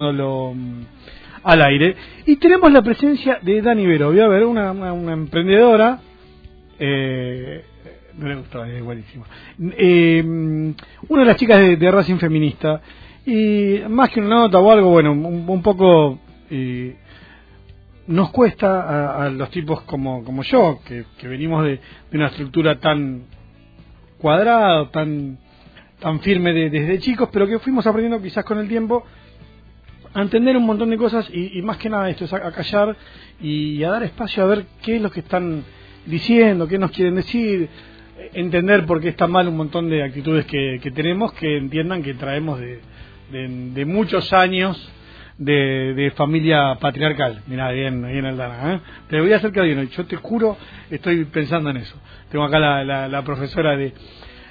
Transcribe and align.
mm, 0.00 0.82
al 1.42 1.62
aire. 1.62 1.96
Y 2.24 2.36
tenemos 2.36 2.70
la 2.70 2.82
presencia 2.82 3.40
de 3.42 3.60
Dani 3.60 3.84
Vero. 3.84 4.10
Voy 4.10 4.20
a 4.20 4.28
ver, 4.28 4.44
una, 4.44 4.70
una, 4.70 5.12
emprendedora. 5.12 5.98
Eh, 6.78 7.64
no 8.16 8.28
le 8.28 8.36
gustó, 8.36 8.64
es 8.64 8.80
buenísimo. 8.80 9.24
Eh, 9.58 10.22
una 10.22 11.22
de 11.22 11.26
las 11.26 11.36
chicas 11.36 11.58
de, 11.58 11.90
Racing 11.90 12.18
Feminista. 12.18 12.80
Y 13.26 13.80
más 13.88 14.10
que 14.10 14.20
una 14.20 14.36
nota 14.36 14.60
o 14.60 14.70
algo, 14.70 14.90
bueno, 14.90 15.10
un, 15.10 15.62
poco. 15.62 16.20
Eh, 16.48 16.96
nos 18.06 18.30
cuesta 18.30 19.24
a, 19.24 19.28
los 19.30 19.50
tipos 19.50 19.82
como, 19.82 20.22
como 20.22 20.44
yo, 20.44 20.78
que, 20.86 21.04
venimos 21.26 21.64
de, 21.64 21.80
una 22.12 22.28
estructura 22.28 22.78
tan 22.78 23.24
cuadrada, 24.18 24.88
tan, 24.92 25.38
tan 25.98 26.20
firme 26.20 26.52
desde 26.52 27.00
chicos, 27.00 27.28
pero 27.32 27.48
que 27.48 27.58
fuimos 27.58 27.84
aprendiendo 27.84 28.22
quizás 28.22 28.44
con 28.44 28.58
el 28.58 28.68
tiempo 28.68 29.04
a 30.14 30.22
entender 30.22 30.56
un 30.56 30.66
montón 30.66 30.90
de 30.90 30.96
cosas 30.96 31.28
y, 31.32 31.60
más 31.62 31.76
que 31.76 31.88
nada 31.90 32.08
esto 32.08 32.24
es 32.24 32.32
a, 32.32 32.50
callar 32.52 32.96
y 33.40 33.82
a 33.82 33.90
dar 33.90 34.02
espacio 34.02 34.42
a 34.42 34.46
ver 34.46 34.66
qué 34.82 34.96
es 34.96 35.02
lo 35.02 35.10
que 35.10 35.20
están 35.20 35.64
diciendo, 36.06 36.66
qué 36.66 36.78
nos 36.78 36.90
quieren 36.90 37.14
decir, 37.16 37.68
entender 38.32 38.86
por 38.86 39.00
qué 39.00 39.08
está 39.08 39.26
mal 39.26 39.48
un 39.48 39.56
montón 39.56 39.88
de 39.88 40.02
actitudes 40.02 40.46
que, 40.46 40.80
tenemos, 40.94 41.32
que 41.34 41.58
entiendan 41.58 42.02
que 42.02 42.14
traemos 42.14 42.58
de, 42.58 42.80
de, 43.30 43.84
muchos 43.84 44.32
años 44.32 44.90
de, 45.36 46.12
familia 46.16 46.76
patriarcal. 46.80 47.42
Mira, 47.46 47.70
bien, 47.70 48.02
bien 48.02 48.26
Aldana. 48.26 48.74
¿eh? 48.74 48.80
Te 49.08 49.20
voy 49.20 49.32
a 49.32 49.36
acercar 49.36 49.64
bien, 49.64 49.88
yo 49.88 50.06
te 50.06 50.16
juro, 50.16 50.56
estoy 50.90 51.24
pensando 51.26 51.70
en 51.70 51.78
eso. 51.78 51.96
Tengo 52.30 52.44
acá 52.44 52.58
la, 52.58 53.08
la, 53.08 53.22
profesora 53.22 53.76
de, 53.76 53.92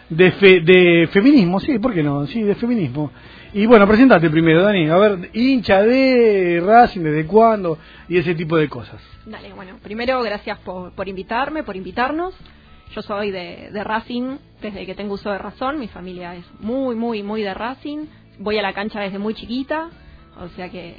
de, 0.10 0.32
de 0.62 1.08
feminismo, 1.12 1.60
sí, 1.60 1.80
¿por 1.80 1.94
qué 1.94 2.04
no? 2.04 2.26
Sí, 2.28 2.42
de 2.42 2.56
feminismo. 2.56 3.12
Y 3.54 3.66
bueno, 3.66 3.88
presentate 3.88 4.30
primero, 4.30 4.62
Dani. 4.62 4.90
A 4.90 4.98
ver, 4.98 5.30
hincha 5.34 5.82
de 5.82 6.62
Racing, 6.64 7.02
desde 7.02 7.26
cuándo 7.26 7.78
y 8.08 8.18
ese 8.18 8.36
tipo 8.36 8.58
de 8.58 8.70
cosas. 8.70 9.02
Dale, 9.26 9.54
bueno, 9.54 9.78
primero 9.82 10.22
gracias 10.22 10.60
por, 10.60 10.94
por 10.94 11.08
invitarme, 11.08 11.64
por 11.64 11.76
invitarnos. 11.76 12.36
Yo 12.94 13.02
soy 13.02 13.32
de, 13.32 13.70
de, 13.72 13.84
Racing 13.84 14.38
desde 14.62 14.86
que 14.86 14.96
tengo 14.96 15.14
uso 15.14 15.30
de 15.30 15.38
razón. 15.38 15.80
Mi 15.80 15.88
familia 15.88 16.36
es 16.36 16.46
muy, 16.60 16.96
muy, 16.96 17.24
muy 17.24 17.42
de 17.42 17.54
Racing. 17.54 18.06
Voy 18.40 18.58
a 18.58 18.62
la 18.62 18.74
cancha 18.74 19.02
desde 19.02 19.20
muy 19.20 19.34
chiquita. 19.34 19.90
O 20.40 20.48
sea 20.50 20.70
que. 20.70 20.96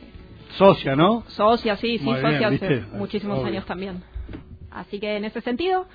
Socia, 0.56 0.96
¿no? 0.96 1.24
Socia, 1.28 1.76
sí, 1.76 1.98
sí, 1.98 2.04
socia 2.04 2.48
hace 2.48 2.82
muchísimos 2.92 3.44
años 3.44 3.64
también. 3.66 4.02
Así 4.70 4.98
que 4.98 5.16
en 5.16 5.24
ese 5.24 5.40
sentido, 5.42 5.86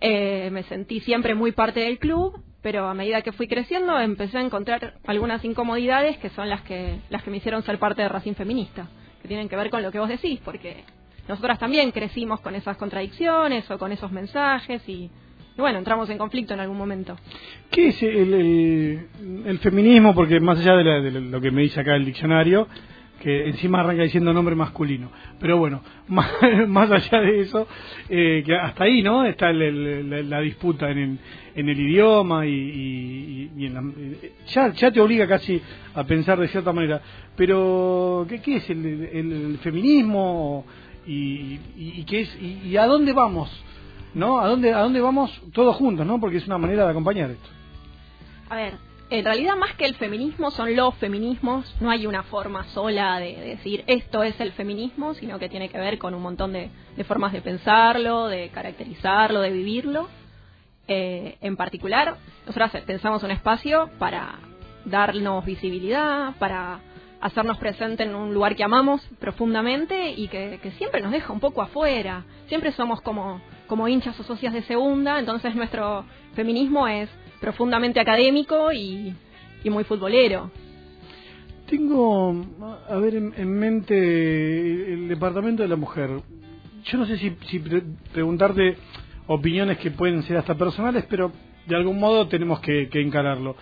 eh, 0.00 0.50
me 0.52 0.62
sentí 0.64 1.00
siempre 1.00 1.34
muy 1.34 1.52
parte 1.52 1.80
del 1.80 1.98
club 1.98 2.40
pero 2.66 2.88
a 2.88 2.94
medida 2.94 3.22
que 3.22 3.30
fui 3.30 3.46
creciendo 3.46 3.96
empecé 4.00 4.38
a 4.38 4.40
encontrar 4.40 4.94
algunas 5.06 5.44
incomodidades 5.44 6.18
que 6.18 6.30
son 6.30 6.48
las 6.48 6.62
que, 6.62 6.98
las 7.10 7.22
que 7.22 7.30
me 7.30 7.36
hicieron 7.36 7.62
ser 7.62 7.78
parte 7.78 8.02
de 8.02 8.08
Racing 8.08 8.32
Feminista, 8.32 8.88
que 9.22 9.28
tienen 9.28 9.48
que 9.48 9.54
ver 9.54 9.70
con 9.70 9.84
lo 9.84 9.92
que 9.92 10.00
vos 10.00 10.08
decís, 10.08 10.40
porque 10.44 10.82
nosotras 11.28 11.60
también 11.60 11.92
crecimos 11.92 12.40
con 12.40 12.56
esas 12.56 12.76
contradicciones 12.76 13.70
o 13.70 13.78
con 13.78 13.92
esos 13.92 14.10
mensajes 14.10 14.82
y, 14.88 15.08
bueno, 15.56 15.78
entramos 15.78 16.10
en 16.10 16.18
conflicto 16.18 16.54
en 16.54 16.58
algún 16.58 16.76
momento. 16.76 17.16
¿Qué 17.70 17.90
es 17.90 18.02
el, 18.02 18.34
el, 19.46 19.58
feminismo? 19.60 20.12
Porque 20.12 20.40
más 20.40 20.58
allá 20.58 20.74
de, 20.74 21.02
de, 21.02 21.20
lo 21.20 21.40
que 21.40 21.52
me 21.52 21.62
dice 21.62 21.78
acá 21.78 21.94
el 21.94 22.04
diccionario, 22.04 22.66
que 23.20 23.48
encima 23.48 23.80
arranca 23.80 24.02
diciendo 24.02 24.32
nombre 24.32 24.54
masculino. 24.54 25.10
Pero 25.40 25.58
bueno, 25.58 25.82
más, 26.08 26.90
allá 26.90 27.20
de 27.20 27.40
eso, 27.40 27.66
eh, 28.08 28.42
que 28.44 28.54
hasta 28.54 28.84
ahí, 28.84 29.02
¿no? 29.02 29.24
Está 29.24 29.52
la, 29.52 30.40
disputa 30.40 30.90
en 30.90 30.98
el, 30.98 31.18
en 31.54 31.68
el 31.68 31.80
idioma 31.80 32.46
y, 32.46 33.50
en 33.58 33.74
la, 33.74 33.82
ya, 34.46 34.72
ya 34.72 34.90
te 34.90 35.00
obliga 35.00 35.26
casi 35.26 35.60
a 35.94 36.04
pensar 36.04 36.38
de 36.38 36.48
cierta 36.48 36.72
manera. 36.72 37.00
Pero, 37.36 38.26
¿qué, 38.28 38.40
qué 38.40 38.56
es 38.56 38.70
el, 38.70 39.58
feminismo? 39.62 40.64
Y, 41.06 41.58
y, 41.76 42.04
qué 42.04 42.22
es 42.22 42.38
y, 42.40 42.76
a 42.76 42.86
dónde 42.86 43.12
vamos? 43.12 43.50
¿No? 44.14 44.40
¿A 44.40 44.48
dónde, 44.48 44.72
¿A 44.72 44.80
dónde 44.80 45.00
vamos 45.00 45.42
todos 45.52 45.76
juntos, 45.76 46.06
no? 46.06 46.18
Porque 46.18 46.38
es 46.38 46.46
una 46.46 46.58
manera 46.58 46.84
de 46.84 46.90
acompañar 46.90 47.30
esto. 47.30 47.48
A 48.48 48.56
ver, 48.56 48.85
en 49.08 49.24
realidad 49.24 49.56
más 49.56 49.74
que 49.76 49.84
el 49.84 49.94
feminismo 49.94 50.50
son 50.50 50.74
los 50.74 50.94
feminismos, 50.96 51.76
no 51.80 51.90
hay 51.90 52.06
una 52.06 52.24
forma 52.24 52.64
sola 52.64 53.20
de, 53.20 53.36
decir 53.36 53.84
esto 53.86 54.22
es 54.24 54.38
el 54.40 54.52
feminismo, 54.52 55.14
sino 55.14 55.38
que 55.38 55.48
tiene 55.48 55.68
que 55.68 55.78
ver 55.78 55.98
con 55.98 56.14
un 56.14 56.22
montón 56.22 56.52
de, 56.52 56.70
formas 57.06 57.32
de 57.32 57.40
pensarlo, 57.40 58.26
de 58.26 58.48
caracterizarlo, 58.48 59.40
de 59.40 59.50
vivirlo. 59.50 60.08
Eh, 60.88 61.36
en 61.40 61.56
particular, 61.56 62.16
nosotros 62.46 62.82
pensamos 62.84 63.22
un 63.22 63.30
espacio 63.30 63.90
para 63.98 64.40
darnos 64.84 65.44
visibilidad, 65.44 66.34
para 66.38 66.80
hacernos 67.20 67.58
presente 67.58 68.02
en 68.02 68.14
un 68.14 68.34
lugar 68.34 68.56
que 68.56 68.64
amamos 68.64 69.08
profundamente 69.20 70.10
y 70.10 70.28
que, 70.28 70.58
siempre 70.78 71.00
nos 71.00 71.12
deja 71.12 71.32
un 71.32 71.40
poco 71.40 71.62
afuera. 71.62 72.24
Siempre 72.48 72.72
somos 72.72 73.00
como, 73.02 73.40
como 73.68 73.86
hinchas 73.86 74.18
o 74.18 74.24
socias 74.24 74.52
de 74.52 74.62
segunda, 74.62 75.20
entonces 75.20 75.54
nuestro 75.54 76.04
feminismo 76.34 76.88
es 76.88 77.08
profundamente 77.40 78.00
académico 78.00 78.72
y, 78.72 79.14
muy 79.64 79.82
futbolero. 79.82 80.50
Tengo, 81.68 82.46
a 82.88 82.96
ver, 82.98 83.16
en, 83.16 83.50
mente 83.50 84.92
el 84.92 85.08
departamento 85.08 85.64
de 85.64 85.68
la 85.68 85.74
mujer. 85.74 86.08
Yo 86.84 86.98
no 86.98 87.04
sé 87.06 87.18
si, 87.18 87.36
si 87.46 87.58
preguntarte 88.12 88.76
opiniones 89.26 89.78
que 89.78 89.90
pueden 89.90 90.22
ser 90.22 90.36
hasta 90.36 90.54
personales, 90.54 91.04
pero 91.10 91.32
de 91.66 91.76
algún 91.76 91.98
modo 91.98 92.28
tenemos 92.28 92.60
que, 92.60 92.88
encararlo. 92.92 93.56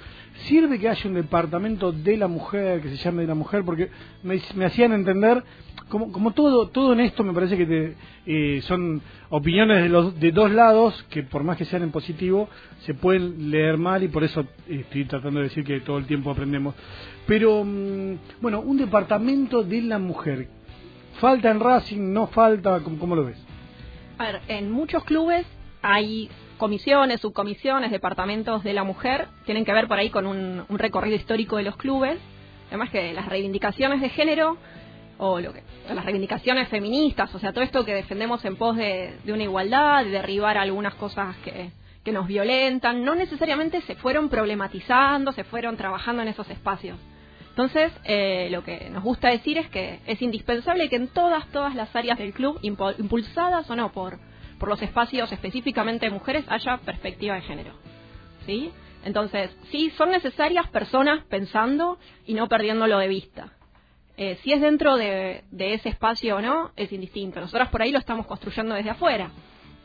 ¿Sirve 0.46 0.78
que 0.78 0.88
haya 0.88 1.08
un 1.08 1.14
departamento 1.14 1.92
de 1.92 2.16
la 2.16 2.28
mujer, 2.28 2.80
que 2.82 2.90
se 2.90 2.96
llame 2.96 3.22
de 3.22 3.28
la 3.28 3.34
mujer? 3.34 3.64
Porque 3.64 3.88
me, 4.22 4.40
me 4.54 4.66
hacían 4.66 4.92
entender 4.92 5.42
como, 5.88 6.10
como 6.12 6.32
todo, 6.32 6.68
todo 6.68 6.92
en 6.92 7.00
esto 7.00 7.22
me 7.24 7.32
parece 7.32 7.56
que 7.56 7.66
te, 7.66 7.94
eh, 8.26 8.62
son 8.62 9.02
opiniones 9.28 9.82
de, 9.82 9.88
los, 9.88 10.18
de 10.18 10.32
dos 10.32 10.50
lados 10.50 11.04
que 11.10 11.22
por 11.22 11.44
más 11.44 11.56
que 11.56 11.64
sean 11.64 11.82
en 11.82 11.90
positivo 11.90 12.48
se 12.80 12.94
pueden 12.94 13.50
leer 13.50 13.76
mal 13.76 14.02
y 14.02 14.08
por 14.08 14.24
eso 14.24 14.46
estoy 14.68 15.04
tratando 15.04 15.40
de 15.40 15.48
decir 15.48 15.64
que 15.64 15.80
todo 15.80 15.98
el 15.98 16.06
tiempo 16.06 16.30
aprendemos. 16.30 16.74
Pero 17.26 17.64
mm, 17.64 18.40
bueno, 18.40 18.60
un 18.60 18.76
departamento 18.78 19.62
de 19.62 19.82
la 19.82 19.98
mujer, 19.98 20.48
¿falta 21.20 21.50
en 21.50 21.60
Racing? 21.60 22.12
¿No 22.12 22.28
falta? 22.28 22.80
¿Cómo, 22.80 22.98
cómo 22.98 23.16
lo 23.16 23.24
ves? 23.24 23.44
A 24.18 24.24
ver, 24.24 24.40
en 24.48 24.70
muchos 24.70 25.04
clubes 25.04 25.46
hay 25.82 26.30
comisiones, 26.56 27.20
subcomisiones, 27.20 27.90
departamentos 27.90 28.64
de 28.64 28.72
la 28.72 28.84
mujer, 28.84 29.28
tienen 29.44 29.64
que 29.64 29.72
ver 29.72 29.86
por 29.86 29.98
ahí 29.98 30.08
con 30.08 30.26
un, 30.26 30.64
un 30.68 30.78
recorrido 30.78 31.16
histórico 31.16 31.56
de 31.56 31.64
los 31.64 31.76
clubes. 31.76 32.18
Además 32.68 32.90
que 32.90 33.12
las 33.12 33.26
reivindicaciones 33.26 34.00
de 34.00 34.08
género 34.08 34.56
o 35.18 35.40
lo 35.40 35.52
que, 35.52 35.62
las 35.92 36.04
reivindicaciones 36.04 36.68
feministas, 36.68 37.34
o 37.34 37.38
sea, 37.38 37.52
todo 37.52 37.64
esto 37.64 37.84
que 37.84 37.94
defendemos 37.94 38.44
en 38.44 38.56
pos 38.56 38.76
de, 38.76 39.14
una 39.26 39.42
igualdad, 39.42 40.04
de 40.04 40.10
derribar 40.10 40.58
algunas 40.58 40.94
cosas 40.94 41.36
que, 41.44 41.70
que 42.04 42.12
nos 42.12 42.26
violentan, 42.26 43.04
no 43.04 43.14
necesariamente 43.14 43.80
se 43.82 43.94
fueron 43.96 44.28
problematizando, 44.28 45.32
se 45.32 45.44
fueron 45.44 45.76
trabajando 45.76 46.22
en 46.22 46.28
esos 46.28 46.48
espacios. 46.50 46.98
Entonces, 47.50 47.92
eh, 48.02 48.48
lo 48.50 48.64
que 48.64 48.90
nos 48.90 49.04
gusta 49.04 49.28
decir 49.28 49.58
es 49.58 49.68
que 49.68 50.00
es 50.06 50.20
indispensable 50.20 50.88
que 50.88 50.96
en 50.96 51.06
todas, 51.06 51.46
todas 51.52 51.76
las 51.76 51.94
áreas 51.94 52.18
del 52.18 52.32
club, 52.32 52.58
impulsadas 52.62 53.70
o 53.70 53.76
no 53.76 53.92
por, 53.92 54.18
por 54.58 54.68
los 54.68 54.82
espacios 54.82 55.30
específicamente 55.30 56.06
de 56.06 56.10
mujeres, 56.10 56.44
haya 56.48 56.78
perspectiva 56.78 57.36
de 57.36 57.42
género. 57.42 57.74
¿Sí? 58.44 58.72
Entonces, 59.04 59.56
sí, 59.70 59.90
son 59.96 60.10
necesarias 60.10 60.68
personas 60.70 61.24
pensando 61.26 61.98
y 62.26 62.34
no 62.34 62.48
perdiéndolo 62.48 62.98
de 62.98 63.06
vista. 63.06 63.52
Eh, 64.16 64.38
si 64.42 64.52
es 64.52 64.60
dentro 64.60 64.96
de, 64.96 65.42
ese 65.58 65.88
espacio 65.88 66.36
o 66.36 66.40
no, 66.40 66.70
es 66.76 66.92
indistinto. 66.92 67.40
Nosotros 67.40 67.68
por 67.68 67.82
ahí 67.82 67.90
lo 67.90 67.98
estamos 67.98 68.26
construyendo 68.26 68.74
desde 68.74 68.90
afuera, 68.90 69.30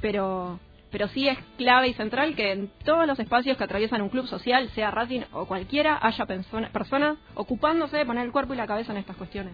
pero, 0.02 0.60
pero 0.92 1.08
sí 1.08 1.28
es 1.28 1.38
clave 1.58 1.90
y 1.90 1.94
central 1.94 2.36
que 2.36 2.52
en 2.52 2.70
todos 2.86 3.08
los 3.08 3.20
espacios 3.20 3.58
que 3.58 3.64
atraviesan 3.64 4.02
un 4.02 4.10
club 4.10 4.28
social, 4.28 4.70
sea 4.70 4.92
Racing 4.92 5.22
o 5.32 5.46
cualquiera, 5.46 5.98
haya 6.02 6.26
personas 6.26 7.18
ocupándose 7.34 7.98
de 7.98 8.06
poner 8.06 8.26
el 8.26 8.32
cuerpo 8.32 8.54
y 8.54 8.58
la 8.58 8.68
cabeza 8.68 8.92
en 8.92 9.00
estas 9.00 9.18
cuestiones. 9.18 9.54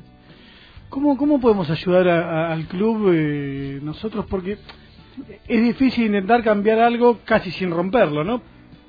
¿Cómo, 0.90 1.18
cómo 1.18 1.40
podemos 1.40 1.70
ayudar 1.70 2.08
al 2.08 2.68
club 2.68 3.12
eh, 3.14 3.80
nosotros? 3.82 4.26
Porque 4.30 4.58
es 5.48 5.64
difícil 5.64 6.06
intentar 6.06 6.44
cambiar 6.44 6.80
algo 6.80 7.20
casi 7.24 7.50
sin 7.52 7.72
romperlo, 7.72 8.24
¿no? 8.24 8.42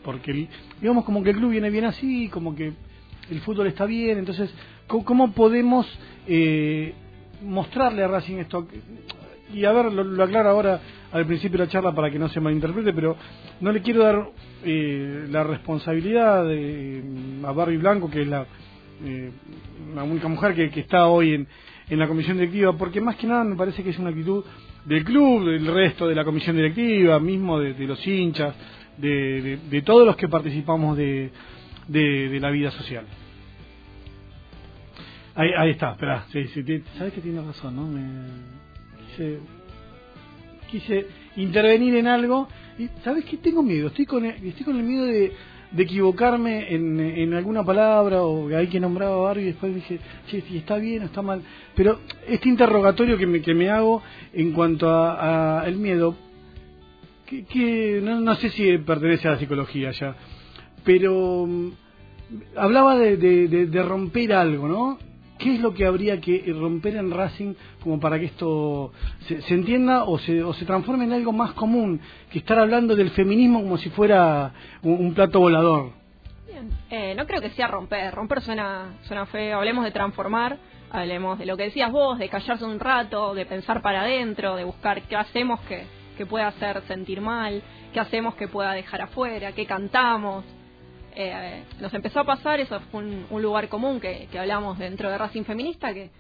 Porque 0.05 0.49
digamos 0.81 1.05
como 1.05 1.23
que 1.23 1.31
el 1.31 1.37
club 1.37 1.53
viene 1.53 1.71
bien 1.71 1.85
así, 1.85 2.29
como 2.29 2.55
que 2.55 2.75
el 3.31 3.40
fútbol 3.40 3.67
está 3.67 3.87
bien, 3.87 4.19
entonces, 4.19 4.52
¿cómo, 4.87 5.32
podemos 5.32 5.87
eh, 6.26 6.94
mostrarle 7.43 8.05
a 8.05 8.08
Racing 8.08 8.37
esto? 8.37 8.67
Y 9.52 9.64
a 9.64 9.73
ver, 9.73 9.93
lo, 9.93 10.23
aclaro 10.23 10.50
ahora 10.50 10.81
al 11.12 11.26
principio 11.26 11.58
de 11.58 11.64
la 11.64 11.70
charla 11.70 11.94
para 11.94 12.11
que 12.11 12.19
no 12.19 12.28
se 12.28 12.40
malinterprete, 12.40 12.93
pero 12.93 13.17
no 13.61 13.73
le 13.73 13.81
quiero 13.82 14.02
dar 14.02 14.31
eh, 14.64 15.26
la 15.31 15.44
responsabilidad 15.44 16.44
de, 16.44 17.02
a 17.44 17.52
Barbie 17.52 17.78
Blanco, 17.78 18.11
que 18.11 18.23
es 18.23 18.28
la, 18.28 18.46
eh, 19.05 19.31
la 19.94 20.02
única 20.02 20.29
mujer 20.29 20.55
que, 20.55 20.81
está 20.81 21.06
hoy 21.06 21.34
en, 21.34 21.46
en 21.88 21.99
la 21.99 22.08
comisión 22.08 22.37
directiva, 22.37 22.72
porque 22.76 23.00
más 23.00 23.17
que 23.17 23.26
nada 23.26 23.44
me 23.44 23.56
parece 23.56 23.82
que 23.82 23.90
es 23.90 23.99
una 23.99 24.11
actitud 24.11 24.44
del 24.84 25.05
club, 25.05 25.44
del 25.46 25.67
resto 25.67 26.06
de 26.08 26.14
la 26.14 26.25
comisión 26.25 26.56
directiva, 26.56 27.19
mismo 27.20 27.58
de, 27.58 27.75
los 27.87 28.05
hinchas, 28.06 28.55
de, 28.96 29.58
de, 29.69 29.82
todos 29.82 30.06
los 30.06 30.17
que 30.17 30.29
participamos 30.29 30.96
de, 30.96 31.31
de, 31.88 32.38
la 32.41 32.50
vida 32.50 32.71
social. 32.71 33.05
Ahí, 35.35 35.50
ahí 35.56 35.71
está, 35.71 35.93
espera. 35.93 36.27
Sí, 36.33 36.47
sí, 36.49 36.83
sabes 36.97 37.12
que 37.12 37.21
tiene 37.21 37.43
razón, 37.43 37.77
¿no? 37.77 37.87
Me 37.87 38.56
quise, 39.09 39.38
quise 40.71 41.06
intervenir 41.37 41.94
en 41.97 42.06
algo 42.06 42.49
y 42.79 42.88
sabes 43.03 43.25
que 43.25 43.37
tengo 43.37 43.62
miedo. 43.62 43.88
Estoy 43.88 44.06
con 44.06 44.25
el, 44.25 44.35
estoy 44.47 44.65
con 44.65 44.77
el 44.77 44.83
miedo 44.83 45.05
de, 45.05 45.33
de 45.73 45.83
equivocarme 45.83 46.75
en, 46.75 47.00
en 47.00 47.35
alguna 47.35 47.65
palabra 47.65 48.23
o 48.23 48.49
hay 48.55 48.69
que 48.69 48.81
nombrar 48.81 49.11
a 49.11 49.17
Barbie 49.17 49.43
y 49.43 49.47
después 49.47 49.75
dije, 49.75 49.99
che, 50.29 50.41
si 50.43 50.59
está 50.59 50.77
bien 50.77 51.03
o 51.03 51.06
está 51.06 51.23
mal. 51.23 51.43
Pero 51.75 52.00
este 52.27 52.49
interrogatorio 52.49 53.19
que 53.19 53.27
me, 53.27 53.41
que 53.41 53.55
me 53.55 53.69
hago 53.71 54.03
en 54.32 54.53
cuanto 54.53 54.89
a, 54.91 55.61
a 55.61 55.69
el 55.69 55.77
miedo, 55.77 56.17
que, 57.27 57.44
que 57.44 58.00
no, 58.03 58.21
no 58.21 58.35
sé 58.37 58.50
si 58.50 58.79
pertenece 58.79 59.29
a 59.29 59.32
la 59.32 59.39
psicología 59.39 59.91
ya, 59.91 60.17
pero 60.87 61.44
mm, 61.47 61.71
hablaba 62.56 62.97
de, 62.97 63.19
de, 63.19 63.83
romper 63.83 64.33
algo, 64.33 64.69
¿no? 64.69 64.99
¿Qué 65.37 65.56
es 65.56 65.61
lo 65.61 65.75
que 65.75 65.85
habría 65.85 66.19
que 66.19 66.50
romper 66.59 66.97
en 66.97 67.11
Racing 67.11 67.55
como 67.83 68.00
para 68.00 68.19
que 68.19 68.25
esto 68.25 68.93
se, 69.27 69.53
entienda 69.53 70.05
o 70.05 70.19
se, 70.19 70.43
o 70.43 70.55
se, 70.55 70.65
transforme 70.65 71.05
en 71.05 71.12
algo 71.12 71.33
más 71.33 71.53
común 71.53 72.00
que 72.31 72.38
estar 72.38 72.59
hablando 72.59 72.97
del 72.97 73.11
feminismo 73.11 73.61
como 73.61 73.77
si 73.77 73.91
fuera 73.91 74.55
un, 74.83 74.93
un 74.93 75.12
plato 75.12 75.41
volador? 75.41 75.91
Bien. 76.47 76.71
Eh, 76.89 77.15
no 77.15 77.27
creo 77.27 77.43
que 77.43 77.50
sea 77.50 77.67
romper. 77.67 78.15
Romper 78.15 78.41
suena, 78.41 78.94
suena 79.03 79.27
feo. 79.27 79.59
Hablemos 79.59 79.85
de 79.85 79.91
transformar. 79.91 80.56
Hablemos 80.91 81.39
de 81.39 81.44
lo 81.44 81.56
que 81.59 81.65
decías 81.65 81.93
vos, 81.93 82.17
de 82.19 82.31
callarse 82.31 82.65
un 82.65 82.81
rato, 82.81 83.35
de 83.35 83.44
pensar 83.44 83.82
para 83.82 84.03
adentro, 84.03 84.56
de 84.56 84.65
buscar 84.65 85.03
qué 85.03 85.17
hacemos 85.17 85.61
que, 85.62 85.85
que 86.17 86.25
pueda 86.25 86.47
hacer 86.47 86.81
sentir 86.87 87.21
mal, 87.21 87.61
qué 87.93 88.00
hacemos 88.00 88.37
que 88.37 88.49
pueda 88.49 88.73
dejar 88.73 89.03
afuera, 89.03 89.53
qué 89.53 89.67
cantamos, 89.67 90.44
eh, 91.19 91.65
nos 91.81 91.95
empezó 91.95 92.21
a 92.21 92.25
pasar, 92.25 92.61
eso 92.61 92.79
fue 92.93 93.01
un, 93.01 93.27
un 93.31 93.43
lugar 93.43 93.69
común 93.69 94.01
que, 94.01 94.29
hablamos 94.39 94.79
dentro 94.79 95.11
de 95.11 95.17
Racing 95.17 95.45
Feminista, 95.45 95.95
que 95.95 96.11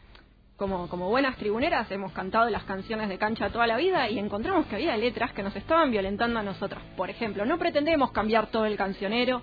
como, 0.56 0.86
buenas 1.10 1.36
tribuneras 1.36 1.90
hemos 1.90 2.12
cantado 2.12 2.48
las 2.48 2.64
canciones 2.64 3.10
de 3.10 3.18
cancha 3.18 3.50
toda 3.50 3.66
la 3.66 3.76
vida 3.76 4.08
y 4.08 4.18
encontramos 4.18 4.64
que 4.66 4.76
había 4.76 4.96
letras 4.96 5.32
que 5.34 5.42
nos 5.42 5.54
estaban 5.54 5.90
violentando 5.90 6.40
a 6.40 6.42
nosotras. 6.42 6.82
Por 6.96 7.10
ejemplo, 7.10 7.44
no 7.44 7.58
pretendemos 7.58 8.10
cambiar 8.12 8.46
todo 8.46 8.64
el 8.64 8.78
cancionero, 8.78 9.42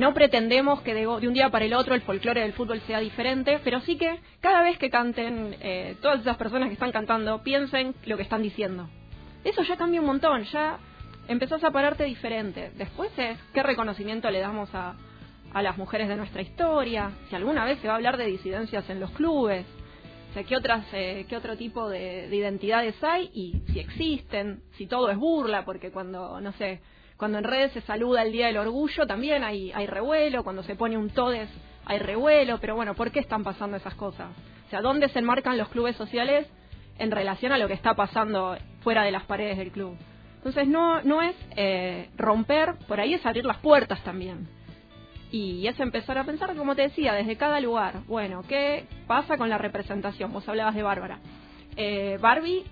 no 0.00 0.12
pretendemos 0.14 0.80
que 0.80 0.94
de, 0.94 1.02
de 1.02 1.28
un 1.28 1.32
día 1.32 1.48
para 1.50 1.64
el 1.64 1.72
otro 1.72 1.94
el 1.94 2.00
folclore 2.00 2.40
del 2.40 2.52
fútbol 2.52 2.80
sea 2.88 2.98
diferente, 2.98 3.60
pero 3.62 3.78
sí 3.82 3.96
que 3.96 4.18
cada 4.40 4.62
vez 4.62 4.78
que 4.78 4.90
canten, 4.90 5.54
eh, 5.60 5.94
todas 6.02 6.22
esas 6.22 6.36
personas 6.36 6.66
que 6.68 6.74
están 6.74 6.90
cantando 6.90 7.40
piensen 7.44 7.94
lo 8.04 8.16
que 8.16 8.24
están 8.24 8.42
diciendo. 8.42 8.88
Eso 9.44 9.62
ya 9.62 9.76
cambia 9.76 10.00
un 10.00 10.06
montón, 10.08 10.42
ya 10.42 10.80
empezás 11.28 11.62
a 11.64 11.70
pararte 11.70 12.04
diferente. 12.04 12.70
Después 12.76 13.10
es 13.18 13.38
qué 13.52 13.62
reconocimiento 13.62 14.30
le 14.30 14.40
damos 14.40 14.74
a, 14.74 14.96
a 15.52 15.62
las 15.62 15.76
mujeres 15.78 16.08
de 16.08 16.16
nuestra 16.16 16.42
historia, 16.42 17.12
si 17.28 17.36
alguna 17.36 17.64
vez 17.64 17.78
se 17.80 17.88
va 17.88 17.94
a 17.94 17.96
hablar 17.96 18.16
de 18.16 18.26
disidencias 18.26 18.88
en 18.90 19.00
los 19.00 19.10
clubes, 19.12 19.66
o 20.30 20.34
sea, 20.34 20.44
qué, 20.44 20.56
otras, 20.56 20.84
eh, 20.92 21.24
qué 21.28 21.36
otro 21.36 21.56
tipo 21.56 21.88
de, 21.88 22.28
de, 22.28 22.36
identidades 22.36 22.94
hay 23.02 23.30
y 23.32 23.62
si 23.72 23.80
existen, 23.80 24.60
si 24.76 24.86
todo 24.86 25.10
es 25.10 25.16
burla, 25.16 25.64
porque 25.64 25.90
cuando, 25.90 26.40
no 26.40 26.52
sé, 26.52 26.80
cuando 27.16 27.38
en 27.38 27.44
redes 27.44 27.72
se 27.72 27.80
saluda 27.82 28.22
el 28.22 28.32
Día 28.32 28.48
del 28.48 28.58
Orgullo 28.58 29.06
también 29.06 29.42
hay, 29.44 29.72
hay 29.72 29.86
revuelo, 29.86 30.44
cuando 30.44 30.62
se 30.62 30.76
pone 30.76 30.98
un 30.98 31.08
todes 31.10 31.48
hay 31.86 32.00
revuelo, 32.00 32.58
pero 32.60 32.74
bueno, 32.74 32.94
¿por 32.94 33.12
qué 33.12 33.20
están 33.20 33.44
pasando 33.44 33.76
esas 33.76 33.94
cosas? 33.94 34.28
O 34.66 34.70
sea, 34.70 34.82
¿dónde 34.82 35.08
se 35.08 35.20
enmarcan 35.20 35.56
los 35.56 35.68
clubes 35.68 35.96
sociales 35.96 36.46
en 36.98 37.12
relación 37.12 37.52
a 37.52 37.58
lo 37.58 37.68
que 37.68 37.74
está 37.74 37.94
pasando 37.94 38.58
fuera 38.82 39.04
de 39.04 39.12
las 39.12 39.22
paredes 39.22 39.56
del 39.56 39.70
club? 39.70 39.96
Entonces 40.46 40.68
no, 40.68 41.02
no 41.02 41.22
es 41.22 41.34
eh, 41.56 42.08
romper, 42.16 42.76
por 42.86 43.00
ahí 43.00 43.14
es 43.14 43.26
abrir 43.26 43.44
las 43.44 43.56
puertas 43.56 44.00
también. 44.04 44.46
Y 45.32 45.66
es 45.66 45.80
empezar 45.80 46.18
a 46.18 46.24
pensar, 46.24 46.54
como 46.54 46.76
te 46.76 46.82
decía, 46.82 47.14
desde 47.14 47.36
cada 47.36 47.58
lugar. 47.58 48.04
Bueno, 48.06 48.44
¿qué 48.48 48.84
pasa 49.08 49.36
con 49.36 49.48
la 49.48 49.58
representación? 49.58 50.32
Vos 50.32 50.48
hablabas 50.48 50.76
de 50.76 50.84
Bárbara. 50.84 51.18
Eh, 51.76 52.16
Barbie 52.20 52.62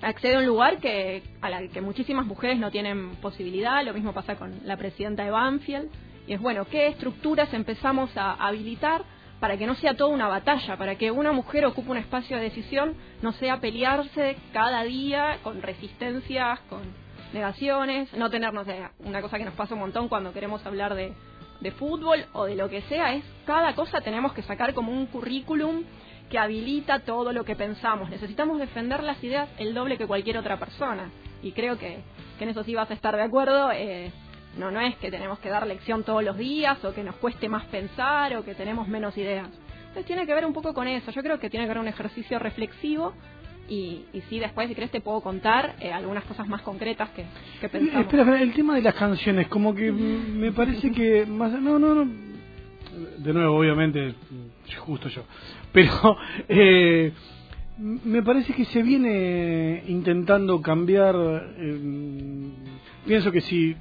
accede 0.00 0.36
a 0.36 0.38
un 0.38 0.46
lugar 0.46 0.78
que 0.78 1.24
a 1.40 1.50
la 1.50 1.66
que 1.66 1.80
muchísimas 1.80 2.24
mujeres 2.24 2.60
no 2.60 2.70
tienen 2.70 3.16
posibilidad, 3.16 3.84
lo 3.84 3.94
mismo 3.94 4.12
pasa 4.12 4.36
con 4.36 4.54
la 4.64 4.76
presidenta 4.76 5.24
de 5.24 5.32
Banfield. 5.32 5.90
Y 6.28 6.34
es 6.34 6.40
bueno, 6.40 6.66
¿qué 6.66 6.86
estructuras 6.86 7.52
empezamos 7.52 8.16
a 8.16 8.34
habilitar 8.34 9.02
para 9.40 9.56
que 9.56 9.66
no 9.66 9.74
sea 9.74 9.96
toda 9.96 10.10
una 10.10 10.28
batalla, 10.28 10.76
para 10.76 10.94
que 10.94 11.10
una 11.10 11.32
mujer 11.32 11.66
ocupe 11.66 11.90
un 11.90 11.96
espacio 11.96 12.36
de 12.36 12.44
decisión, 12.44 12.94
no 13.22 13.32
sea 13.32 13.58
pelearse 13.58 14.36
cada 14.52 14.84
día 14.84 15.38
con 15.42 15.62
resistencias, 15.62 16.60
con 16.68 17.07
negaciones, 17.32 18.12
no 18.14 18.30
tener, 18.30 18.52
no 18.52 18.64
sé, 18.64 18.88
una 19.00 19.20
cosa 19.20 19.38
que 19.38 19.44
nos 19.44 19.54
pasa 19.54 19.74
un 19.74 19.80
montón 19.80 20.08
cuando 20.08 20.32
queremos 20.32 20.64
hablar 20.64 20.94
de, 20.94 21.12
de 21.60 21.70
fútbol 21.72 22.24
o 22.32 22.44
de 22.44 22.56
lo 22.56 22.68
que 22.68 22.82
sea, 22.82 23.14
es 23.14 23.24
cada 23.46 23.74
cosa 23.74 24.00
tenemos 24.00 24.32
que 24.32 24.42
sacar 24.42 24.74
como 24.74 24.92
un 24.92 25.06
currículum 25.06 25.84
que 26.30 26.38
habilita 26.38 27.00
todo 27.00 27.32
lo 27.32 27.44
que 27.44 27.56
pensamos. 27.56 28.10
Necesitamos 28.10 28.58
defender 28.58 29.02
las 29.02 29.22
ideas 29.24 29.48
el 29.58 29.74
doble 29.74 29.96
que 29.96 30.06
cualquier 30.06 30.38
otra 30.38 30.58
persona. 30.58 31.10
Y 31.42 31.52
creo 31.52 31.78
que, 31.78 32.00
que 32.36 32.44
en 32.44 32.50
eso 32.50 32.64
sí 32.64 32.74
vas 32.74 32.90
a 32.90 32.94
estar 32.94 33.16
de 33.16 33.22
acuerdo. 33.22 33.70
Eh, 33.72 34.12
no, 34.56 34.70
no 34.70 34.80
es 34.80 34.96
que 34.96 35.10
tenemos 35.10 35.38
que 35.38 35.48
dar 35.48 35.66
lección 35.66 36.04
todos 36.04 36.22
los 36.22 36.36
días 36.36 36.84
o 36.84 36.92
que 36.92 37.02
nos 37.02 37.16
cueste 37.16 37.48
más 37.48 37.64
pensar 37.66 38.36
o 38.36 38.44
que 38.44 38.54
tenemos 38.54 38.88
menos 38.88 39.16
ideas. 39.16 39.48
Entonces 39.78 40.04
tiene 40.04 40.26
que 40.26 40.34
ver 40.34 40.44
un 40.44 40.52
poco 40.52 40.74
con 40.74 40.86
eso. 40.86 41.10
Yo 41.10 41.22
creo 41.22 41.38
que 41.38 41.48
tiene 41.48 41.64
que 41.66 41.70
ver 41.70 41.78
un 41.78 41.88
ejercicio 41.88 42.38
reflexivo 42.38 43.14
y, 43.68 44.06
y 44.12 44.22
sí, 44.28 44.38
después, 44.38 44.68
si 44.68 44.74
querés, 44.74 44.90
te 44.90 45.00
puedo 45.00 45.20
contar 45.20 45.76
eh, 45.80 45.92
algunas 45.92 46.24
cosas 46.24 46.48
más 46.48 46.62
concretas 46.62 47.10
que, 47.10 47.24
que 47.60 47.68
pensamos. 47.68 48.02
Espera, 48.02 48.22
espera, 48.22 48.42
el 48.42 48.52
tema 48.54 48.74
de 48.74 48.82
las 48.82 48.94
canciones, 48.94 49.48
como 49.48 49.74
que 49.74 49.92
me 49.92 50.52
parece 50.52 50.90
que 50.90 51.26
más... 51.26 51.52
No, 51.60 51.78
no, 51.78 51.94
no. 51.94 52.10
De 53.18 53.32
nuevo, 53.32 53.58
obviamente, 53.58 54.14
justo 54.78 55.08
yo. 55.08 55.22
Pero 55.72 56.16
eh, 56.48 57.12
me 57.78 58.22
parece 58.22 58.54
que 58.54 58.64
se 58.64 58.82
viene 58.82 59.84
intentando 59.86 60.62
cambiar... 60.62 61.14
Eh, 61.58 62.50
pienso 63.06 63.30
que 63.30 63.42
si... 63.42 63.76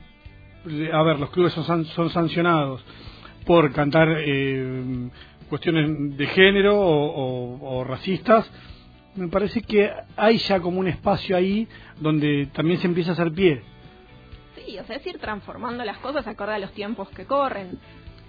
A 0.91 1.01
ver, 1.01 1.17
los 1.17 1.29
clubes 1.29 1.53
son, 1.53 1.85
son 1.85 2.09
sancionados 2.09 2.83
por 3.45 3.71
cantar 3.71 4.09
eh, 4.19 5.09
cuestiones 5.47 6.17
de 6.17 6.27
género 6.27 6.77
o, 6.77 7.05
o, 7.05 7.77
o 7.79 7.83
racistas 7.85 8.51
me 9.17 9.27
parece 9.27 9.61
que 9.61 9.91
hay 10.15 10.37
ya 10.37 10.59
como 10.59 10.79
un 10.79 10.87
espacio 10.87 11.35
ahí 11.35 11.67
donde 11.99 12.47
también 12.53 12.79
se 12.79 12.87
empieza 12.87 13.11
a 13.11 13.13
hacer 13.13 13.31
pie. 13.31 13.61
Sí, 14.55 14.77
o 14.77 14.83
sea, 14.85 14.97
es 14.97 15.07
ir 15.07 15.17
transformando 15.17 15.83
las 15.83 15.97
cosas 15.97 16.27
acorde 16.27 16.53
a 16.53 16.59
los 16.59 16.71
tiempos 16.73 17.09
que 17.09 17.25
corren. 17.25 17.79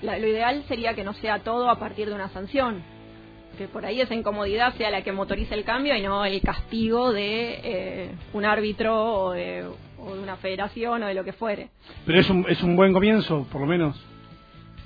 La, 0.02 0.19
lo 0.19 0.26
ideal 0.26 0.64
sería 0.69 0.94
que 0.94 1.05
no 1.05 1.12
sea 1.14 1.40
todo 1.40 1.69
a 1.69 1.79
partir 1.79 2.08
de 2.08 2.14
una 2.14 2.29
sanción, 2.29 2.82
que 3.56 3.67
por 3.67 3.85
ahí 3.85 4.00
esa 4.00 4.14
incomodidad 4.14 4.75
sea 4.75 4.90
la 4.90 5.02
que 5.02 5.12
motorice 5.12 5.55
el 5.55 5.64
cambio 5.64 5.96
y 5.96 6.02
no 6.02 6.24
el 6.24 6.41
castigo 6.41 7.13
de 7.13 7.60
eh, 7.63 8.10
un 8.32 8.44
árbitro 8.44 9.24
o 9.24 9.32
de, 9.32 9.65
o 9.98 10.15
de, 10.15 10.20
una 10.22 10.36
federación 10.36 11.03
o 11.03 11.06
de 11.06 11.15
lo 11.15 11.24
que 11.24 11.32
fuere. 11.32 11.70
Pero 12.06 12.20
es 12.20 12.31
un, 12.31 12.46
es 12.48 12.63
un 12.63 12.77
buen 12.77 12.93
comienzo, 12.93 13.46
por 13.51 13.60
lo 13.60 13.67
menos. 13.67 14.01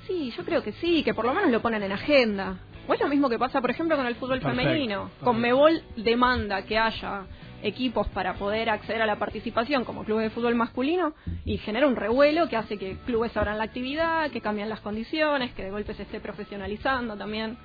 Sí, 0.07 0.33
yo 0.35 0.43
creo 0.43 0.63
que 0.63 0.73
sí, 0.73 1.03
que 1.03 1.13
por 1.13 1.25
lo 1.25 1.33
menos 1.33 1.51
lo 1.51 1.61
ponen 1.61 1.83
en 1.83 1.91
agenda. 1.91 2.57
O 2.87 2.93
es 2.93 2.99
lo 2.99 3.07
mismo 3.07 3.29
que 3.29 3.39
pasa, 3.39 3.61
por 3.61 3.69
ejemplo, 3.69 3.95
con 3.95 4.05
el 4.05 4.15
fútbol 4.15 4.39
Perfecto. 4.39 4.63
femenino. 4.63 5.09
Con 5.23 5.39
Mebol 5.39 5.81
demanda 5.95 6.63
que 6.63 6.77
haya 6.77 7.23
equipos 7.61 8.07
para 8.09 8.33
poder 8.33 8.69
acceder 8.69 9.01
a 9.01 9.05
la 9.05 9.17
participación 9.17 9.85
como 9.85 10.03
clubes 10.03 10.25
de 10.25 10.29
fútbol 10.31 10.53
masculino 10.55 11.13
y 11.45 11.57
genera 11.59 11.87
un 11.87 11.95
revuelo 11.95 12.49
que 12.49 12.57
hace 12.57 12.77
que 12.77 12.97
clubes 13.05 13.35
abran 13.37 13.57
la 13.57 13.63
actividad, 13.63 14.29
que 14.31 14.41
cambien 14.41 14.69
las 14.69 14.81
condiciones, 14.81 15.53
que 15.53 15.63
de 15.63 15.71
golpe 15.71 15.93
se 15.93 16.03
esté 16.03 16.19
profesionalizando 16.19 17.15
también. 17.15 17.57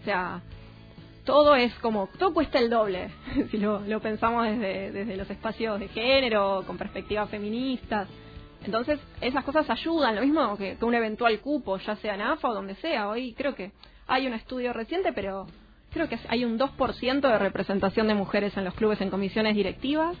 O 0.00 0.04
sea, 0.04 0.40
todo 1.24 1.54
es 1.54 1.72
como, 1.76 2.08
todo 2.18 2.34
cuesta 2.34 2.58
el 2.58 2.70
doble, 2.70 3.10
si 3.50 3.58
lo, 3.58 3.80
lo 3.80 4.00
pensamos 4.00 4.46
desde, 4.46 4.90
desde 4.90 5.16
los 5.16 5.30
espacios 5.30 5.78
de 5.78 5.88
género, 5.88 6.64
con 6.66 6.76
perspectivas 6.76 7.30
feministas. 7.30 8.08
Entonces, 8.64 8.98
esas 9.20 9.44
cosas 9.44 9.70
ayudan, 9.70 10.16
lo 10.16 10.22
mismo 10.22 10.56
que, 10.56 10.76
que 10.76 10.84
un 10.84 10.94
eventual 10.94 11.38
cupo, 11.38 11.78
ya 11.78 11.94
sea 11.96 12.14
en 12.14 12.22
AFA 12.22 12.48
o 12.48 12.54
donde 12.54 12.74
sea. 12.76 13.08
Hoy 13.08 13.32
creo 13.34 13.54
que 13.54 13.70
hay 14.06 14.26
un 14.26 14.34
estudio 14.34 14.72
reciente, 14.72 15.12
pero 15.12 15.46
creo 15.92 16.08
que 16.08 16.18
hay 16.28 16.44
un 16.44 16.58
2% 16.58 17.20
de 17.20 17.38
representación 17.38 18.06
de 18.08 18.14
mujeres 18.14 18.56
en 18.56 18.64
los 18.64 18.74
clubes 18.74 19.00
en 19.00 19.10
comisiones 19.10 19.56
directivas 19.56 20.16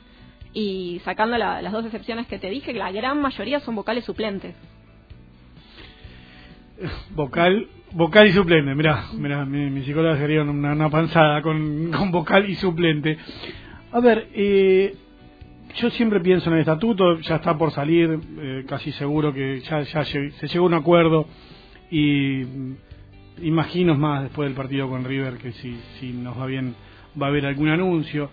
y 0.52 1.00
sacando 1.04 1.36
la, 1.36 1.60
las 1.60 1.72
dos 1.72 1.84
excepciones 1.84 2.26
que 2.26 2.38
te 2.38 2.48
dije, 2.48 2.72
la 2.72 2.90
gran 2.90 3.20
mayoría 3.20 3.60
son 3.60 3.74
vocales 3.74 4.04
suplentes. 4.04 4.54
Vocal, 7.10 7.68
vocal 7.92 8.26
y 8.26 8.32
suplente, 8.32 8.74
mirá, 8.74 9.04
mirá 9.14 9.44
mi, 9.44 9.70
mi 9.70 9.82
psicóloga 9.82 10.16
sería 10.18 10.42
una, 10.42 10.72
una 10.72 10.90
panzada 10.90 11.42
con, 11.42 11.90
con, 11.90 12.10
vocal 12.10 12.48
y 12.48 12.54
suplente. 12.54 13.18
A 13.92 14.00
ver, 14.00 14.28
eh, 14.34 14.94
yo 15.76 15.90
siempre 15.90 16.20
pienso 16.20 16.48
en 16.50 16.54
el 16.54 16.60
estatuto, 16.60 17.18
ya 17.20 17.36
está 17.36 17.56
por 17.56 17.70
salir, 17.70 18.18
eh, 18.38 18.64
casi 18.68 18.92
seguro 18.92 19.32
que 19.32 19.60
ya, 19.60 19.82
ya 19.82 20.04
se 20.04 20.48
llegó 20.48 20.64
a 20.64 20.68
un 20.68 20.74
acuerdo 20.74 21.26
y 21.90 22.42
imagino 23.42 23.94
más 23.94 24.24
después 24.24 24.48
del 24.48 24.56
partido 24.56 24.88
con 24.88 25.04
River 25.04 25.38
que 25.38 25.52
si, 25.52 25.76
si 25.98 26.12
nos 26.12 26.38
va 26.38 26.46
bien 26.46 26.74
va 27.20 27.26
a 27.26 27.30
haber 27.30 27.46
algún 27.46 27.68
anuncio. 27.68 28.30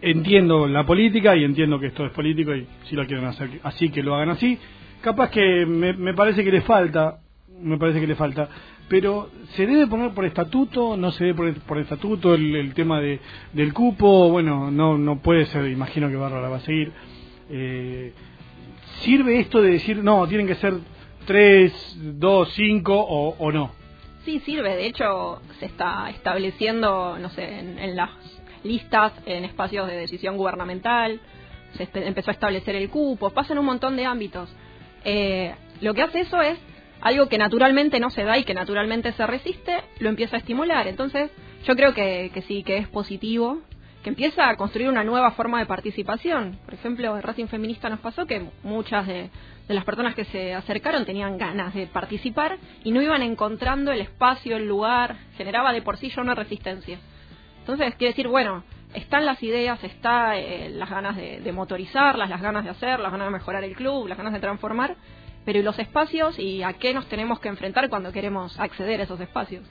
Entiendo 0.00 0.66
la 0.68 0.84
política 0.84 1.34
y 1.36 1.44
entiendo 1.44 1.80
que 1.80 1.88
esto 1.88 2.06
es 2.06 2.12
político 2.12 2.54
y 2.54 2.66
si 2.84 2.94
lo 2.94 3.06
quieren 3.06 3.26
hacer 3.26 3.60
así, 3.64 3.90
que 3.90 4.02
lo 4.02 4.14
hagan 4.14 4.30
así. 4.30 4.58
Capaz 5.00 5.30
que 5.30 5.66
me, 5.66 5.92
me 5.92 6.14
parece 6.14 6.44
que 6.44 6.52
le 6.52 6.60
falta, 6.60 7.18
me 7.60 7.78
parece 7.78 8.00
que 8.00 8.06
le 8.06 8.14
falta 8.14 8.48
pero 8.88 9.30
¿se 9.54 9.66
debe 9.66 9.86
poner 9.86 10.12
por 10.12 10.24
estatuto? 10.24 10.96
¿No 10.96 11.12
se 11.12 11.24
debe 11.24 11.36
poner 11.36 11.54
por 11.60 11.78
estatuto 11.78 12.34
el, 12.34 12.72
tema 12.74 13.00
de, 13.00 13.20
del 13.52 13.74
cupo? 13.74 14.30
Bueno, 14.30 14.70
no, 14.70 14.96
no 14.96 15.20
puede 15.20 15.46
ser, 15.46 15.66
imagino 15.70 16.08
que 16.08 16.16
Barra 16.16 16.40
la 16.40 16.48
va 16.48 16.56
a 16.56 16.60
seguir. 16.60 16.90
Eh, 17.50 18.12
¿Sirve 19.02 19.40
esto 19.40 19.60
de 19.60 19.72
decir, 19.72 20.02
no, 20.02 20.26
tienen 20.26 20.46
que 20.46 20.54
ser 20.54 20.74
tres, 21.26 21.72
dos, 22.18 22.50
cinco 22.54 22.98
o, 22.98 23.52
no? 23.52 23.72
Sí, 24.28 24.40
sirve. 24.40 24.76
De 24.76 24.84
hecho, 24.84 25.40
se 25.58 25.64
está 25.64 26.10
estableciendo, 26.10 27.18
no 27.18 27.30
sé, 27.30 27.60
en, 27.60 27.96
las 27.96 28.10
listas, 28.62 29.14
en 29.24 29.46
espacios 29.46 29.88
de 29.88 29.96
decisión 29.96 30.36
gubernamental, 30.36 31.18
se 31.78 31.88
empezó 31.94 32.30
a 32.30 32.34
establecer 32.34 32.76
el 32.76 32.90
cupo, 32.90 33.30
pasa 33.30 33.54
en 33.54 33.58
un 33.60 33.64
montón 33.64 33.96
de 33.96 34.04
ámbitos. 34.04 34.54
Eh, 35.02 35.54
lo 35.80 35.94
que 35.94 36.02
hace 36.02 36.20
eso 36.20 36.42
es 36.42 36.58
algo 37.00 37.30
que 37.30 37.38
naturalmente 37.38 38.00
no 38.00 38.10
se 38.10 38.22
da 38.24 38.36
y 38.36 38.44
que 38.44 38.52
naturalmente 38.52 39.12
se 39.12 39.26
resiste, 39.26 39.78
lo 39.98 40.10
empieza 40.10 40.36
a 40.36 40.40
estimular. 40.40 40.88
Entonces, 40.88 41.30
yo 41.64 41.74
creo 41.74 41.94
que, 41.94 42.30
sí, 42.46 42.62
que 42.64 42.76
es 42.76 42.88
positivo, 42.88 43.62
que 44.02 44.10
empieza 44.10 44.48
a 44.48 44.56
construir 44.56 44.88
una 44.88 45.04
nueva 45.04 45.32
forma 45.32 45.58
de 45.58 45.66
participación. 45.66 46.58
Por 46.64 46.74
ejemplo, 46.74 47.16
en 47.16 47.22
Racing 47.22 47.46
Feminista 47.46 47.88
nos 47.88 48.00
pasó 48.00 48.26
que 48.26 48.48
muchas 48.62 49.06
de, 49.06 49.30
las 49.68 49.84
personas 49.84 50.14
que 50.14 50.24
se 50.24 50.54
acercaron 50.54 51.04
tenían 51.04 51.36
ganas 51.36 51.74
de 51.74 51.86
participar 51.86 52.58
y 52.84 52.92
no 52.92 53.02
iban 53.02 53.22
encontrando 53.22 53.92
el 53.92 54.00
espacio, 54.00 54.56
el 54.56 54.66
lugar, 54.66 55.16
generaba 55.36 55.72
de 55.72 55.82
por 55.82 55.96
sí 55.98 56.10
ya 56.10 56.22
una 56.22 56.34
resistencia. 56.34 56.98
Entonces, 57.60 57.94
quiere 57.96 58.12
decir, 58.12 58.28
bueno, 58.28 58.64
están 58.94 59.26
las 59.26 59.42
ideas, 59.42 59.82
está 59.84 60.38
eh, 60.38 60.70
las 60.70 60.88
ganas 60.88 61.16
de, 61.16 61.40
de 61.40 61.52
motorizarlas, 61.52 62.30
las 62.30 62.40
ganas 62.40 62.64
de 62.64 62.70
hacer, 62.70 63.00
las 63.00 63.12
ganas 63.12 63.26
de 63.26 63.32
mejorar 63.32 63.64
el 63.64 63.74
club, 63.74 64.08
las 64.08 64.16
ganas 64.16 64.32
de 64.32 64.40
transformar, 64.40 64.96
pero 65.44 65.60
¿y 65.60 65.62
los 65.62 65.78
espacios 65.78 66.38
y 66.38 66.62
a 66.62 66.74
qué 66.74 66.92
nos 66.92 67.08
tenemos 67.08 67.40
que 67.40 67.48
enfrentar 67.48 67.88
cuando 67.88 68.12
queremos 68.12 68.58
acceder 68.60 69.00
a 69.00 69.04
esos 69.04 69.20
espacios? 69.20 69.64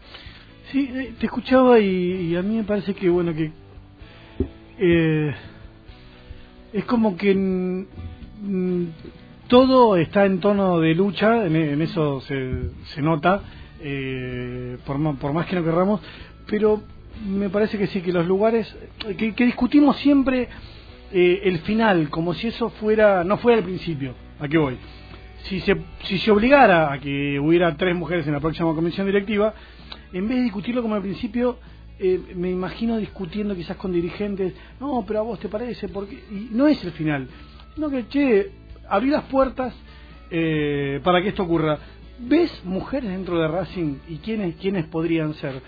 Sí, 0.72 0.90
eh, 0.92 1.14
te 1.20 1.28
escuchaba 1.28 1.80
y, 1.80 2.36
a 2.36 2.42
mí 2.42 2.58
me 2.58 2.64
parece 2.64 2.94
que, 2.94 3.10
bueno, 3.10 3.34
que 3.34 3.52
eh, 4.80 5.34
es 6.74 6.86
como 6.86 7.18
que 7.18 7.34
mm, 7.36 8.86
todo 9.48 9.98
está 9.98 10.26
en 10.26 10.40
tono 10.40 10.80
de 10.80 10.96
lucha, 10.96 11.46
en, 11.46 11.82
eso 11.82 12.22
se, 12.22 12.72
se 12.94 13.02
nota, 13.02 13.42
eh, 13.82 14.78
por, 14.86 14.98
por 15.18 15.34
más 15.34 15.46
que 15.46 15.56
no 15.56 15.64
querramos, 15.64 16.02
pero 16.50 16.84
me 17.28 17.50
parece 17.50 17.78
que 17.78 17.88
sí, 17.88 18.02
que 18.02 18.12
los 18.12 18.28
lugares, 18.28 18.76
que, 19.18 19.34
que 19.34 19.46
discutimos 19.46 19.98
siempre 19.98 20.50
el 21.12 21.60
final, 21.60 22.10
como 22.10 22.34
si 22.34 22.48
eso 22.48 22.70
fuera, 22.70 23.24
no 23.24 23.38
fuera 23.38 23.60
el 23.60 23.64
principio, 23.64 24.14
¿a 24.40 24.48
qué 24.48 24.58
voy? 24.58 24.78
si 25.48 25.62
se, 25.62 25.78
si 26.04 26.18
se 26.18 26.32
obligara 26.32 26.92
a 26.92 27.00
que 27.00 27.40
hubiera 27.40 27.76
tres 27.78 27.96
mujeres 27.96 28.28
en 28.28 28.34
la 28.34 28.40
próxima 28.40 28.74
comisión 28.74 29.08
directiva, 29.08 29.54
en 30.14 30.28
vez 30.28 30.38
de 30.38 30.44
discutirlo 30.44 30.82
como 30.82 30.96
al 30.96 31.02
principio, 31.02 31.58
eh, 32.00 32.34
me 32.36 32.50
imagino 32.50 32.98
discutiendo 32.98 33.56
quizás 33.56 33.78
con 33.78 33.92
dirigentes, 33.92 34.54
no, 34.80 35.04
pero 35.08 35.20
a 35.20 35.24
vos 35.24 35.40
te 35.40 35.50
parece, 35.50 35.90
porque 35.90 36.16
y 36.30 36.50
no 36.52 36.68
es 36.68 36.84
el 36.84 36.92
final, 36.92 37.28
sino 37.76 37.90
que, 37.90 38.08
che, 38.08 38.52
abrí 38.88 39.10
las 39.10 39.24
puertas 39.26 39.74
eh, 40.30 41.00
para 41.04 41.22
que 41.22 41.30
esto 41.30 41.44
ocurra. 41.44 41.80
¿Ves 42.20 42.64
mujeres 42.66 43.10
dentro 43.12 43.40
de 43.40 43.48
Racing 43.48 43.98
y 44.08 44.18
quiénes, 44.18 44.56
quiénes 44.56 44.86
podrían 44.88 45.34
ser? 45.36 45.62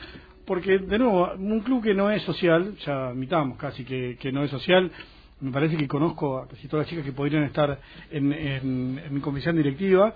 Porque, 0.45 0.79
de 0.79 0.97
nuevo, 0.97 1.31
un 1.37 1.59
club 1.59 1.83
que 1.83 1.93
no 1.93 2.09
es 2.09 2.23
social, 2.23 2.75
ya 2.85 3.09
admitamos 3.09 3.57
casi 3.57 3.83
que, 3.83 4.17
que 4.19 4.31
no 4.31 4.43
es 4.43 4.49
social, 4.49 4.91
me 5.41 5.51
parece 5.51 5.77
que 5.77 5.87
conozco 5.87 6.39
a 6.39 6.47
casi 6.47 6.67
todas 6.67 6.85
las 6.85 6.89
chicas 6.89 7.05
que 7.05 7.11
podrían 7.11 7.43
estar 7.43 7.79
en, 8.11 8.33
en, 8.33 9.13
mi 9.13 9.21
comisión 9.21 9.55
directiva, 9.55 10.15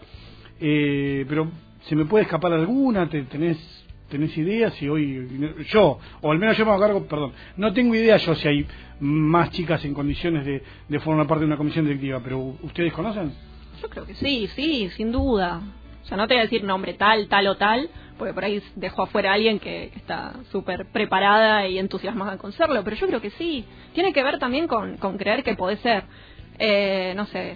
eh, 0.60 1.26
pero 1.30 1.50
¿se 1.84 1.96
me 1.96 2.06
puede 2.06 2.24
escapar 2.24 2.52
alguna? 2.52 3.08
¿Tenés 3.10 3.83
tenés 4.14 4.38
ideas 4.38 4.74
si 4.76 4.88
hoy 4.88 5.28
yo 5.70 6.00
o 6.22 6.32
al 6.32 6.38
menos 6.38 6.58
yo 6.58 6.66
me 6.66 6.72
hago 6.72 6.82
cargo 6.82 7.06
perdón 7.06 7.34
no 7.58 7.74
tengo 7.74 7.96
idea 7.96 8.18
yo 8.18 8.36
si 8.36 8.48
hay 8.48 8.68
más 9.00 9.50
chicas 9.50 9.84
en 9.84 9.94
condiciones 9.94 10.46
de, 10.46 10.64
de 10.88 11.00
formar 11.00 11.28
parte 11.28 11.42
de 11.42 11.48
una 11.48 11.58
comisión 11.58 11.86
directiva 11.86 12.22
pero 12.24 12.38
ustedes 12.62 12.94
conocen 12.94 13.34
yo 13.82 13.90
creo 13.90 14.06
que 14.06 14.16
sí 14.16 14.48
sí 14.56 14.90
sin 14.96 15.12
duda. 15.12 15.62
O 16.04 16.06
sea 16.06 16.16
no 16.18 16.28
te 16.28 16.36
voy 16.36 16.42
a 16.42 16.44
decir 16.44 16.64
nombre 16.64 16.94
tal 16.94 17.28
tal 17.28 17.48
o 17.48 17.56
tal 17.56 17.90
porque 18.18 18.34
por 18.34 18.46
ahí 18.46 18.62
dejo 18.76 19.04
afuera 19.04 19.32
a 19.32 19.34
alguien 19.34 19.60
que, 19.60 19.86
está 19.96 20.34
súper 20.52 20.86
preparada 20.92 21.68
y 21.68 21.80
entusiasmada 21.80 22.38
con 22.38 22.52
serlo, 22.52 22.84
pero 22.84 22.96
yo 22.96 23.08
creo 23.08 23.22
que 23.22 23.32
sí, 23.32 23.66
tiene 23.94 24.14
que 24.14 24.24
ver 24.24 24.40
también 24.40 24.68
con, 24.68 24.98
creer 25.18 25.44
que 25.44 25.56
puede 25.56 25.78
ser. 25.78 26.04
Eh, 26.60 27.14
no 27.16 27.26
sé, 27.26 27.56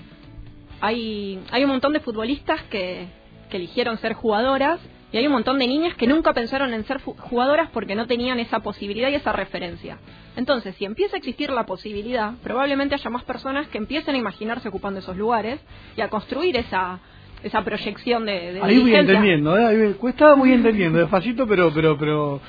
hay, 0.81 1.39
hay 1.51 1.63
un 1.63 1.69
montón 1.69 1.93
de 1.93 1.99
futbolistas 1.99 2.61
que, 2.63 3.07
que 3.49 3.57
eligieron 3.57 3.97
ser 3.99 4.13
jugadoras 4.13 4.79
y 5.11 5.17
hay 5.17 5.25
un 5.25 5.33
montón 5.33 5.57
de 5.57 5.67
niñas 5.67 5.95
que 5.95 6.07
nunca 6.07 6.33
pensaron 6.33 6.73
en 6.73 6.85
ser 6.85 6.99
jugadoras 7.01 7.69
porque 7.71 7.95
no 7.95 8.07
tenían 8.07 8.39
esa 8.39 8.59
posibilidad 8.59 9.09
y 9.09 9.15
esa 9.15 9.31
referencia. 9.31 9.97
Entonces, 10.35 10.75
si 10.75 10.85
empieza 10.85 11.15
a 11.15 11.19
existir 11.19 11.49
la 11.49 11.65
posibilidad, 11.65 12.33
probablemente 12.43 12.95
haya 12.95 13.09
más 13.09 13.23
personas 13.23 13.67
que 13.69 13.77
empiecen 13.77 14.15
a 14.15 14.17
imaginarse 14.17 14.67
ocupando 14.67 14.99
esos 14.99 15.15
lugares 15.15 15.59
y 15.95 16.01
a 16.01 16.09
construir 16.09 16.57
esa 16.57 16.99
esa 17.43 17.63
proyección 17.63 18.25
de, 18.25 18.53
de 18.53 18.61
ahí 18.63 18.79
voy 18.79 18.95
entendiendo 18.95 19.55
¿eh? 19.55 19.93
cuesta 19.99 20.33
voy 20.33 20.53
entendiendo 20.53 20.97
despacito 20.97 21.45
pero 21.45 21.71
pero 21.71 21.95
pero 21.95 22.41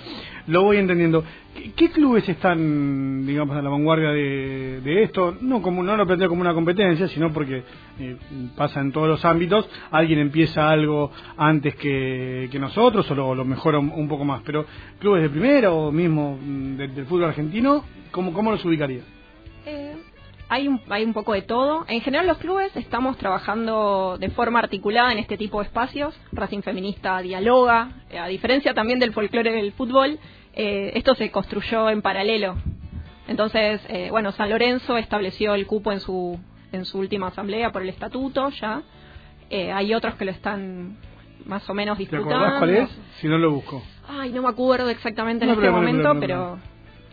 lo 0.48 0.62
voy 0.62 0.78
entendiendo. 0.78 1.24
¿Qué, 1.76 1.90
clubes 1.90 2.28
están 2.28 3.26
digamos 3.26 3.56
a 3.56 3.62
la 3.62 3.68
vanguardia 3.68 4.10
de, 4.10 5.02
esto 5.02 5.36
no 5.40 5.60
como 5.60 5.82
no 5.82 5.96
lo 5.96 6.06
planteo 6.06 6.28
como 6.28 6.40
una 6.40 6.54
competencia 6.54 7.08
sino 7.08 7.32
porque 7.32 7.62
eh, 7.98 8.16
pasa 8.56 8.80
en 8.80 8.92
todos 8.92 9.08
los 9.08 9.24
ámbitos. 9.24 9.68
Alguien 9.90 10.18
empieza 10.18 10.68
algo 10.68 11.10
antes 11.36 11.74
que, 11.76 12.48
nosotros 12.58 13.10
o 13.10 13.14
lo, 13.14 13.34
lo 13.34 13.44
un, 13.44 14.08
poco 14.08 14.24
más. 14.24 14.42
Pero 14.44 14.66
clubes 14.98 15.22
de 15.22 15.30
primera 15.30 15.70
o 15.72 15.92
mismo 15.92 16.38
mm, 16.40 16.76
del 16.76 17.06
fútbol 17.06 17.24
argentino 17.24 17.84
cómo 18.10 18.32
cómo 18.32 18.50
los 18.50 18.64
ubicaría 18.64 19.02
eh, 19.66 19.96
hay 20.48 20.66
un, 20.66 20.80
hay 20.88 21.04
un 21.04 21.12
poco 21.12 21.34
de 21.34 21.42
todo. 21.42 21.84
En 21.88 22.00
general 22.00 22.26
los 22.26 22.38
clubes 22.38 22.74
estamos 22.76 23.16
trabajando 23.18 24.16
de 24.18 24.30
forma 24.30 24.60
articulada 24.60 25.12
en 25.12 25.18
este 25.18 25.36
tipo 25.36 25.60
de 25.60 25.66
espacios. 25.66 26.18
Racing 26.32 26.62
Feminista 26.62 27.20
dialoga, 27.20 27.90
eh, 28.10 28.18
a 28.18 28.26
diferencia 28.26 28.72
también 28.74 28.98
del 28.98 29.12
folclore 29.12 29.52
del 29.52 29.72
fútbol, 29.72 30.18
eh, 30.54 30.92
esto 30.94 31.14
se 31.14 31.30
construyó 31.30 31.90
en 31.90 32.02
paralelo. 32.02 32.56
Entonces, 33.26 33.80
eh, 33.88 34.08
bueno, 34.10 34.32
San 34.32 34.50
Lorenzo 34.50 34.96
estableció 34.96 35.54
el 35.54 35.66
cupo 35.66 35.92
en 35.92 36.00
su, 36.00 36.38
en 36.72 36.84
su 36.84 36.98
última 36.98 37.28
asamblea 37.28 37.72
por 37.72 37.82
el 37.82 37.90
estatuto 37.90 38.48
ya. 38.50 38.82
hay 39.50 39.94
otros 39.94 40.14
que 40.14 40.24
lo 40.24 40.30
están 40.30 40.96
más 41.44 41.68
o 41.68 41.74
menos 41.74 41.98
disputando. 41.98 42.58
cuál 42.58 42.70
es? 42.70 42.90
Si 43.20 43.28
no 43.28 43.38
lo 43.38 43.50
busco. 43.52 43.82
Ay, 44.08 44.32
no 44.32 44.42
me 44.42 44.48
acuerdo 44.48 44.88
exactamente 44.88 45.44
en 45.44 45.50
este 45.50 45.70
momento, 45.70 46.14
pero 46.20 46.58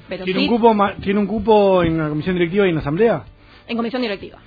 ¿Tiene, 0.08 0.42
un 0.42 0.48
cupo, 0.48 0.76
¿Tiene 1.02 1.20
un 1.20 1.28
cupo 1.28 1.84
en 1.84 1.98
la 1.98 2.10
comisión 2.10 2.36
directiva 2.36 2.66
y 2.66 2.70
en 2.70 2.76
la 2.76 2.82
asamblea? 2.82 3.24
En 3.68 3.76
comisión 3.76 4.02
directiva. 4.02 4.38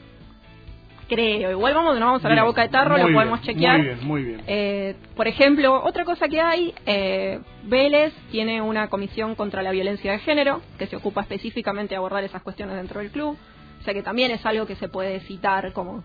Creo. 1.08 1.50
Igual 1.50 1.74
vamos, 1.74 1.98
no 1.98 2.06
vamos 2.06 2.24
a 2.24 2.28
ver 2.28 2.38
a 2.38 2.44
boca 2.44 2.62
de 2.62 2.68
tarro, 2.68 2.98
lo 2.98 3.12
podemos 3.12 3.40
chequear. 3.42 3.78
Muy 3.78 3.86
bien, 3.86 4.06
muy 4.06 4.22
bien. 4.22 4.42
Eh, 4.46 4.94
por 5.16 5.26
ejemplo, 5.26 5.82
otra 5.82 6.04
cosa 6.04 6.28
que 6.28 6.40
hay, 6.40 6.74
eh, 6.84 7.40
Vélez 7.64 8.12
tiene 8.30 8.60
una 8.60 8.88
comisión 8.88 9.34
contra 9.34 9.62
la 9.62 9.70
violencia 9.70 10.12
de 10.12 10.18
género 10.18 10.60
que 10.78 10.86
se 10.86 10.96
ocupa 10.96 11.22
específicamente 11.22 11.94
de 11.94 11.96
abordar 11.96 12.24
esas 12.24 12.42
cuestiones 12.42 12.76
dentro 12.76 13.00
del 13.00 13.10
club. 13.10 13.38
O 13.80 13.84
sea 13.84 13.94
que 13.94 14.02
también 14.02 14.30
es 14.30 14.44
algo 14.44 14.66
que 14.66 14.76
se 14.76 14.88
puede 14.88 15.20
citar 15.20 15.72
como, 15.72 16.04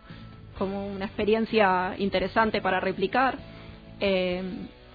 como 0.57 0.87
una 0.87 1.05
experiencia 1.05 1.95
interesante 1.97 2.61
para 2.61 2.79
replicar. 2.79 3.37
Eh, 3.99 4.41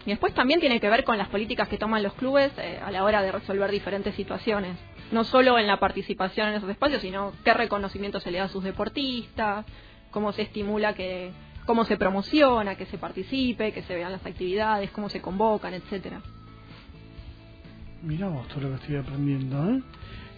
y 0.07 0.11
después 0.11 0.33
también 0.33 0.59
tiene 0.59 0.81
que 0.81 0.89
ver 0.89 1.05
con 1.05 1.19
las 1.19 1.29
políticas 1.29 1.69
que 1.69 1.77
toman 1.77 2.03
los 2.03 2.15
clubes 2.15 2.51
eh, 2.57 2.81
a 2.83 2.91
la 2.91 3.05
hora 3.05 3.21
de 3.21 3.31
resolver 3.31 3.71
diferentes 3.71 4.15
situaciones. 4.15 4.79
No 5.13 5.25
solo 5.25 5.59
en 5.59 5.67
la 5.67 5.79
participación 5.79 6.49
en 6.49 6.55
esos 6.55 6.71
espacios, 6.71 7.03
sino 7.03 7.33
qué 7.45 7.53
reconocimiento 7.53 8.19
se 8.21 8.31
le 8.31 8.39
da 8.39 8.45
a 8.45 8.49
sus 8.49 8.65
deportistas, 8.65 9.67
cómo 10.11 10.33
se 10.33 10.43
estimula 10.43 10.95
que, 10.95 11.33
cómo 11.67 11.85
se 11.85 11.97
promociona, 11.97 12.77
que 12.77 12.87
se 12.87 12.99
participe, 12.99 13.73
que 13.73 13.83
se 13.83 13.95
vean 13.95 14.13
las 14.13 14.25
actividades, 14.25 14.91
cómo 14.91 15.09
se 15.09 15.21
convocan, 15.21 15.75
etcétera. 15.75 16.23
Miramos 18.03 18.49
todo 18.49 18.63
lo 18.63 18.69
que 18.71 18.75
estoy 18.77 18.97
aprendiendo, 18.97 19.71
¿eh? 19.71 19.83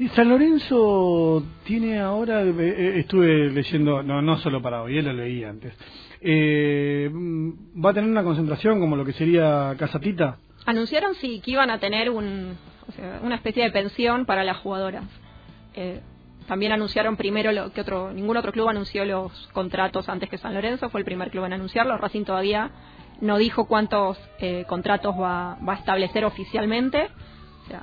Y 0.01 0.09
San 0.09 0.31
Lorenzo 0.31 1.45
tiene 1.65 2.01
ahora, 2.01 2.43
eh, 2.43 2.55
eh, 2.59 3.01
estuve 3.01 3.51
leyendo, 3.51 4.03
no, 4.03 4.23
no 4.23 4.39
solo 4.39 4.63
para 4.63 4.83
hoy, 4.83 4.97
él 4.97 5.05
lo 5.05 5.13
leí 5.13 5.45
antes, 5.45 5.75
eh, 6.23 7.11
¿va 7.13 7.91
a 7.91 7.95
tener 7.95 8.09
una 8.09 8.25
concentración 8.25 8.81
como 8.81 8.97
lo 8.97 9.05
que 9.05 9.13
sería 9.13 9.75
Casatita? 9.79 10.39
Anunciaron 10.65 11.15
sí 11.17 11.41
que 11.45 11.51
iban 11.51 11.71
a 11.71 11.79
tener 11.79 12.09
un, 12.09 12.57
una 13.23 13.35
especie 13.35 13.63
de 13.63 13.71
pensión 13.71 14.25
para 14.25 14.43
las 14.43 14.57
jugadoras. 14.57 15.05
También 16.51 16.73
anunciaron 16.73 17.17
primero 17.17 17.53
lo 17.53 17.73
que 17.73 17.83
otro, 17.83 18.13
ningún 18.13 18.37
otro 18.37 18.51
club 18.51 18.69
anunció 18.69 19.05
los 19.05 19.49
contratos 19.53 20.09
antes 20.09 20.29
que 20.29 20.37
San 20.37 20.53
Lorenzo, 20.53 20.91
fue 20.91 20.99
el 20.99 21.05
primer 21.05 21.31
club 21.31 21.45
en 21.45 21.53
anunciarlo. 21.53 21.97
Racing 21.97 22.25
todavía 22.25 22.73
no 23.21 23.39
dijo 23.39 23.69
cuántos 23.69 24.19
contratos 24.67 25.15
va, 25.15 25.59
va 25.67 25.75
a 25.75 25.77
establecer 25.77 26.25
oficialmente. 26.25 27.05
O 27.05 27.69
sea, 27.69 27.83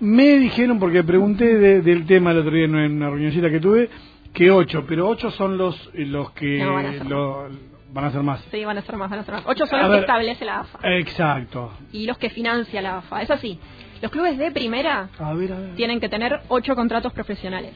me 0.00 0.38
dijeron, 0.38 0.78
porque 0.78 1.04
pregunté 1.04 1.82
del 1.82 2.06
tema 2.06 2.30
el 2.30 2.38
otro 2.38 2.52
día 2.52 2.64
en 2.64 2.74
una 2.96 3.10
reunioncita 3.10 3.50
que 3.50 3.60
tuve, 3.60 3.90
que 4.32 4.50
ocho, 4.50 4.86
pero 4.88 5.06
ocho 5.06 5.30
son 5.30 5.58
los, 5.58 5.90
los 5.92 6.30
que... 6.30 6.64
van 6.64 8.06
a 8.06 8.10
ser 8.10 8.22
más. 8.22 8.42
Sí, 8.50 8.64
van 8.64 8.78
a 8.78 8.80
ser 8.80 8.96
más, 8.96 9.10
van 9.10 9.18
a 9.18 9.24
ser 9.24 9.34
más. 9.34 9.44
Ocho 9.44 9.66
son 9.66 9.82
los 9.82 9.90
que 9.90 9.98
establece 9.98 10.46
la 10.46 10.60
AFA. 10.60 10.78
Exacto. 10.96 11.74
Y 11.92 12.06
los 12.06 12.16
que 12.16 12.30
financia 12.30 12.80
la 12.80 12.96
AFA. 12.96 13.20
Es 13.20 13.30
así. 13.30 13.60
Los 14.02 14.10
clubes 14.10 14.36
de 14.36 14.50
primera 14.50 15.08
tienen 15.76 16.00
que 16.00 16.08
tener 16.08 16.40
ocho 16.48 16.74
contratos 16.74 17.12
profesionales. 17.12 17.72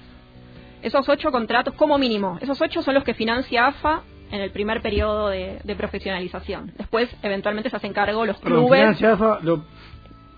Esos 0.83 1.09
ocho 1.09 1.31
contratos, 1.31 1.75
como 1.75 1.99
mínimo, 1.99 2.37
esos 2.41 2.61
ocho 2.61 2.83
son 2.83 2.95
los 2.95 3.05
que 3.05 3.15
financia 3.15 3.69
AFA 3.69 4.03
en 4.33 4.41
el 4.41 4.51
primer 4.51 4.83
periodo 4.83 5.29
de, 5.29 5.75
profesionalización. 5.77 6.73
Después, 6.77 7.09
eventualmente, 7.23 7.71
se 7.71 7.77
hacen 7.77 7.93
cargo 7.93 8.27
los 8.27 8.41
clubes. 8.41 8.81
Financia 8.81 9.13
AFA, 9.13 9.39
lo... 9.43 9.65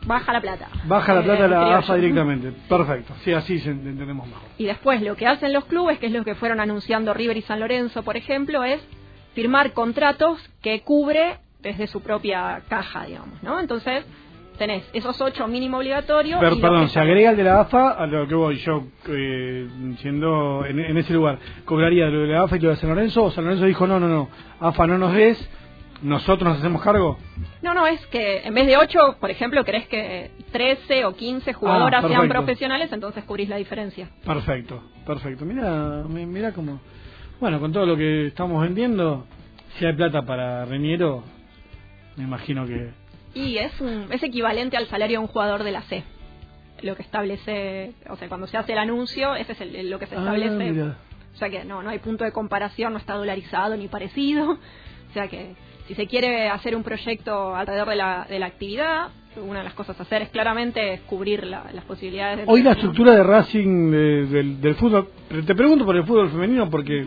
Baja 0.04 0.32
la 0.32 0.42
plata. 0.42 0.68
Baja 0.84 1.14
la 1.14 1.22
plata 1.22 1.48
la 1.48 1.78
AFA 1.78 1.94
directamente. 1.96 2.52
Perfecto. 2.68 3.14
Sí, 3.24 3.32
así 3.32 3.54
entendemos 3.64 4.26
mejor. 4.26 4.42
Y 4.58 4.66
después, 4.66 5.00
lo 5.00 5.16
que 5.16 5.26
hacen 5.26 5.54
los 5.54 5.64
clubes, 5.64 5.98
que 5.98 6.06
es 6.06 6.12
lo 6.12 6.22
que 6.22 6.34
fueron 6.34 6.60
anunciando 6.60 7.14
River 7.14 7.38
y 7.38 7.42
San 7.42 7.60
Lorenzo, 7.60 8.02
por 8.02 8.18
ejemplo, 8.18 8.62
es 8.62 8.80
firmar 9.34 9.72
contratos 9.72 10.38
que 10.60 10.82
cubre 10.82 11.38
desde 11.60 11.86
su 11.86 12.02
propia 12.02 12.62
caja, 12.68 13.06
digamos, 13.06 13.42
¿no? 13.42 13.58
Entonces, 13.58 14.04
tenés 14.58 14.88
esos 14.92 15.18
ocho 15.20 15.46
mínimo 15.48 15.78
obligatorios. 15.78 16.38
Pero, 16.40 16.60
perdón, 16.60 16.88
se 16.88 16.98
agrega 16.98 17.30
el 17.30 17.36
de 17.36 17.44
la 17.44 17.60
AFA 17.60 17.90
a 17.92 18.06
lo 18.06 18.26
que 18.26 18.34
voy 18.34 18.56
yo, 18.56 18.84
eh, 19.08 19.66
siendo 19.98 20.64
en, 20.66 20.96
ese 20.98 21.14
lugar. 21.14 21.38
¿Cobraría 21.64 22.06
lo 22.08 22.20
de 22.20 22.26
la 22.28 22.42
AFA 22.42 22.56
y 22.56 22.60
lo 22.60 22.70
de 22.70 22.76
San 22.76 22.90
Lorenzo? 22.90 23.24
¿O 23.24 23.30
San 23.30 23.44
Lorenzo 23.44 23.64
dijo, 23.64 23.86
no, 23.86 23.98
no, 23.98 24.08
no, 24.08 24.28
AFA 24.60 24.86
no 24.86 24.98
nos 24.98 25.14
des, 25.14 25.50
nosotros 26.02 26.48
nos 26.48 26.58
hacemos 26.58 26.82
cargo? 26.82 27.18
No, 27.62 27.74
no, 27.74 27.86
es 27.86 28.04
que 28.08 28.42
en 28.42 28.54
vez 28.54 28.66
de 28.66 28.76
ocho, 28.76 29.16
por 29.20 29.30
ejemplo, 29.30 29.64
querés 29.64 29.86
que 29.88 30.30
13 30.52 31.04
o 31.06 31.14
15 31.14 31.52
jugadoras 31.52 32.04
ah, 32.04 32.08
sean 32.08 32.28
profesionales, 32.28 32.92
entonces 32.92 33.24
cubrís 33.24 33.48
la 33.48 33.56
diferencia. 33.56 34.10
Perfecto, 34.24 34.82
perfecto. 35.06 35.44
Mira, 35.44 36.04
mira 36.08 36.52
cómo. 36.52 36.80
Bueno, 37.40 37.60
con 37.60 37.72
todo 37.72 37.86
lo 37.86 37.96
que 37.96 38.26
estamos 38.26 38.60
vendiendo, 38.62 39.24
si 39.78 39.86
hay 39.86 39.92
plata 39.94 40.22
para 40.22 40.64
Reñero, 40.64 41.22
me 42.16 42.24
imagino 42.24 42.66
que 42.66 42.90
y 43.34 43.58
es, 43.58 43.72
es 44.10 44.22
equivalente 44.22 44.76
al 44.76 44.86
salario 44.86 45.18
de 45.18 45.24
un 45.24 45.28
jugador 45.28 45.64
de 45.64 45.72
la 45.72 45.82
C. 45.82 46.04
Lo 46.82 46.94
que 46.96 47.02
establece, 47.02 47.94
o 48.08 48.16
sea, 48.16 48.28
cuando 48.28 48.46
se 48.46 48.56
hace 48.56 48.72
el 48.72 48.78
anuncio, 48.78 49.34
ese 49.34 49.52
es 49.52 49.84
lo 49.84 49.98
que 49.98 50.06
se 50.06 50.14
ah, 50.14 50.18
establece. 50.18 50.82
o 50.82 51.36
sea 51.36 51.50
que 51.50 51.64
no, 51.64 51.82
no 51.82 51.90
hay 51.90 51.98
punto 51.98 52.24
de 52.24 52.32
comparación, 52.32 52.92
no 52.92 52.98
está 52.98 53.14
dolarizado 53.14 53.76
ni 53.76 53.88
parecido. 53.88 54.52
O 54.52 55.12
sea 55.12 55.26
que 55.26 55.54
si 55.86 55.94
se 55.94 56.06
quiere 56.06 56.48
hacer 56.48 56.76
un 56.76 56.82
proyecto 56.82 57.56
alrededor 57.56 57.88
de 57.88 57.96
la, 57.96 58.26
de 58.28 58.38
la 58.38 58.46
actividad, 58.46 59.08
una 59.42 59.60
de 59.60 59.64
las 59.64 59.74
cosas 59.74 59.98
a 59.98 60.02
hacer 60.02 60.22
es 60.22 60.28
claramente 60.30 61.00
cubrir 61.06 61.44
las 61.44 61.84
posibilidades. 61.86 62.44
Hoy 62.46 62.62
la 62.62 62.72
estructura 62.72 63.12
de 63.12 63.22
Racing 63.22 63.90
del, 63.90 64.60
del, 64.60 64.74
fútbol, 64.74 65.08
te 65.46 65.54
pregunto 65.54 65.84
por 65.84 65.96
el 65.96 66.04
fútbol 66.04 66.28
femenino 66.30 66.68
porque 66.68 67.06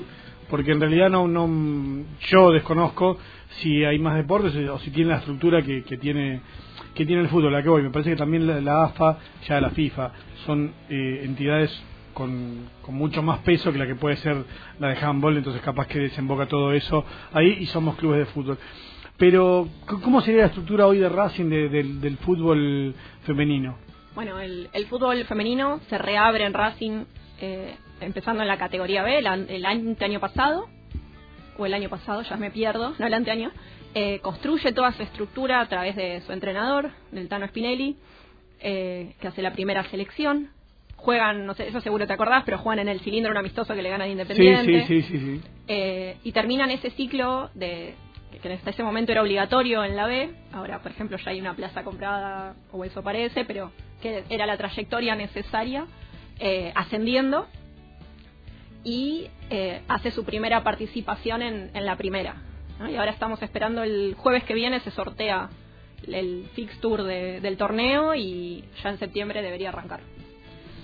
porque 0.52 0.74
en 0.74 0.82
realidad 0.82 1.10
no, 1.10 1.28
no 1.28 2.06
yo 2.28 2.52
desconozco 2.52 3.18
si 3.62 3.84
hay 3.84 3.98
más 3.98 4.18
deportes 4.18 4.54
o 4.70 4.78
si 4.80 4.92
tiene 4.92 5.12
la 5.12 5.18
estructura 5.18 5.64
que, 5.64 5.84
que 5.84 5.98
tiene 5.98 6.42
que 6.94 7.06
tiene 7.06 7.22
el 7.22 7.30
fútbol. 7.30 7.56
A 7.56 7.64
que 7.64 7.70
voy, 7.70 7.84
me 7.84 7.90
parece 7.90 8.12
que 8.12 8.16
también 8.18 8.66
la, 8.66 8.84
AFA, 8.84 9.18
ya 9.48 9.62
la 9.62 9.70
FIFA, 9.70 10.12
son 10.46 10.74
eh, 10.90 11.22
entidades 11.24 11.72
con, 12.14 12.70
con, 12.82 12.96
mucho 12.96 13.24
más 13.24 13.40
peso 13.40 13.72
que 13.72 13.80
la 13.80 13.88
que 13.88 13.96
puede 13.96 14.18
ser 14.18 14.44
la 14.78 14.90
de 14.90 14.98
handball, 14.98 15.38
entonces 15.38 15.62
capaz 15.62 15.88
que 15.88 16.00
desemboca 16.00 16.46
todo 16.48 16.74
eso 16.74 17.06
ahí 17.32 17.58
y 17.62 17.66
somos 17.68 17.96
clubes 17.96 18.20
de 18.20 18.26
fútbol. 18.26 18.58
Pero, 19.18 19.70
¿cómo 20.04 20.20
sería 20.22 20.42
la 20.42 20.48
estructura 20.48 20.88
hoy 20.88 21.00
de 21.00 21.08
Racing 21.08 21.50
del 21.50 22.18
fútbol 22.18 22.94
femenino? 23.24 23.78
Bueno, 24.16 24.40
el, 24.40 24.68
el, 24.74 24.86
fútbol 24.88 25.24
femenino 25.24 25.80
se 25.90 25.98
reabre 25.98 26.46
en 26.46 26.54
Racing 26.54 27.06
eh, 27.40 27.76
empezando 28.02 28.42
en 28.42 28.48
la 28.48 28.58
categoría 28.58 29.04
B 29.04 29.20
el, 29.20 29.66
año 29.66 30.20
pasado, 30.20 30.68
o 31.58 31.66
el 31.66 31.74
año 31.74 31.90
pasado, 31.90 32.24
ya 32.24 32.38
me 32.38 32.52
pierdo, 32.52 32.94
no 32.98 33.08
el 33.08 33.14
anteaño, 33.14 33.52
eh, 33.94 34.20
construye 34.20 34.72
toda 34.72 34.92
su 34.94 35.04
estructura 35.04 35.60
a 35.60 35.68
través 35.68 35.96
de 35.96 36.22
su 36.22 36.32
entrenador, 36.32 36.92
del 37.12 37.28
Tano 37.28 37.48
Spinelli, 37.48 37.98
eh, 38.60 39.16
que 39.20 39.28
hace 39.28 39.42
la 39.42 39.52
primera 39.52 39.84
selección. 39.90 40.50
Juegan, 40.96 41.46
no 41.46 41.56
sé, 41.56 41.68
eso 41.68 41.82
seguro 41.82 42.06
te 42.06 42.14
acordás, 42.14 42.44
pero 42.46 42.60
juegan 42.60 42.80
en 42.80 42.90
el 42.90 43.02
cilindro 43.02 43.32
un 43.32 43.38
amistoso 43.38 43.74
que 43.74 43.82
le 43.82 43.90
gana 43.90 44.08
Independiente. 44.08 44.86
Sí, 44.86 45.02
sí, 45.02 45.20
sí, 45.20 45.42
eh, 45.68 46.18
y 46.24 46.32
terminan 46.32 46.70
ese 46.70 46.92
ciclo 46.92 47.50
de 47.54 47.96
que 48.42 48.54
hasta 48.54 48.70
ese 48.70 48.84
momento 48.84 49.12
era 49.12 49.22
obligatorio 49.22 49.84
en 49.84 49.96
la 49.96 50.08
B, 50.08 50.32
ahora 50.54 50.82
por 50.82 50.92
ejemplo 50.92 51.18
ya 51.18 51.32
hay 51.32 51.42
una 51.42 51.54
plaza 51.54 51.84
comprada 51.84 52.56
o 52.72 52.84
eso 52.86 53.04
parece, 53.04 53.46
pero 53.46 53.72
que 54.02 54.24
era 54.30 54.46
la 54.46 54.58
trayectoria 54.58 55.16
necesaria 55.16 55.86
ascendiendo 56.74 57.46
y 58.84 59.28
eh, 59.50 59.82
hace 59.88 60.12
su 60.12 60.24
primera 60.24 60.64
participación 60.64 61.42
en, 61.42 61.86
la 61.86 61.96
primera. 61.96 62.36
Y 62.90 62.96
ahora 62.96 63.12
estamos 63.12 63.42
esperando 63.44 63.84
el 63.84 64.16
jueves 64.16 64.44
que 64.44 64.56
viene, 64.56 64.80
se 64.80 64.92
sortea 64.92 65.50
el 66.08 66.50
fixture 66.56 67.04
de, 67.04 67.42
del 67.42 67.58
torneo 67.58 68.16
y 68.16 68.64
ya 68.82 68.90
en 68.90 68.98
septiembre 68.98 69.42
debería 69.42 69.70
arrancar. 69.70 70.00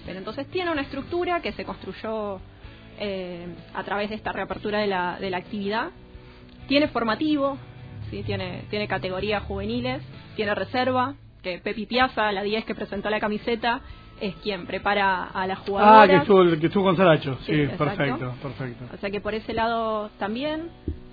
Pero 0.06 0.20
entonces 0.20 0.48
tiene 0.48 0.72
una 0.72 0.84
estructura 0.84 1.42
que 1.42 1.54
se 1.54 1.66
construyó 1.66 2.40
eh, 3.00 3.48
a 3.74 3.84
través 3.84 4.10
de 4.10 4.16
esta 4.16 4.32
reapertura 4.32 4.80
de 4.80 4.88
la, 4.88 5.18
de 5.20 5.30
la 5.30 5.38
actividad. 5.38 5.90
Tiene 6.68 6.88
formativo, 6.88 7.58
¿sí? 8.12 8.24
tiene, 8.24 8.64
tiene 8.70 8.88
categorías 8.88 9.44
juveniles, 9.44 10.04
tiene 10.36 10.54
reserva, 10.54 11.16
que 11.42 11.60
Pepi 11.60 11.86
Piazza, 11.86 12.32
la 12.32 12.44
10 12.44 12.66
que 12.66 12.76
presentó 12.76 13.10
la 13.10 13.20
camiseta, 13.20 13.82
es 14.20 14.36
quien 14.38 14.66
prepara 14.66 15.26
a 15.26 15.48
la 15.48 15.56
jugadora. 15.56 16.02
Ah, 16.02 16.08
que 16.08 16.16
estuvo, 16.16 16.60
que 16.60 16.68
estuvo 16.68 16.84
con 16.84 16.98
Saracho, 16.98 17.38
sí, 17.46 17.68
perfecto, 17.78 18.34
perfecto. 18.42 18.86
O 18.94 18.98
sea 18.98 19.10
que 19.10 19.22
por 19.22 19.34
ese 19.34 19.54
lado 19.54 20.10
también. 20.18 20.70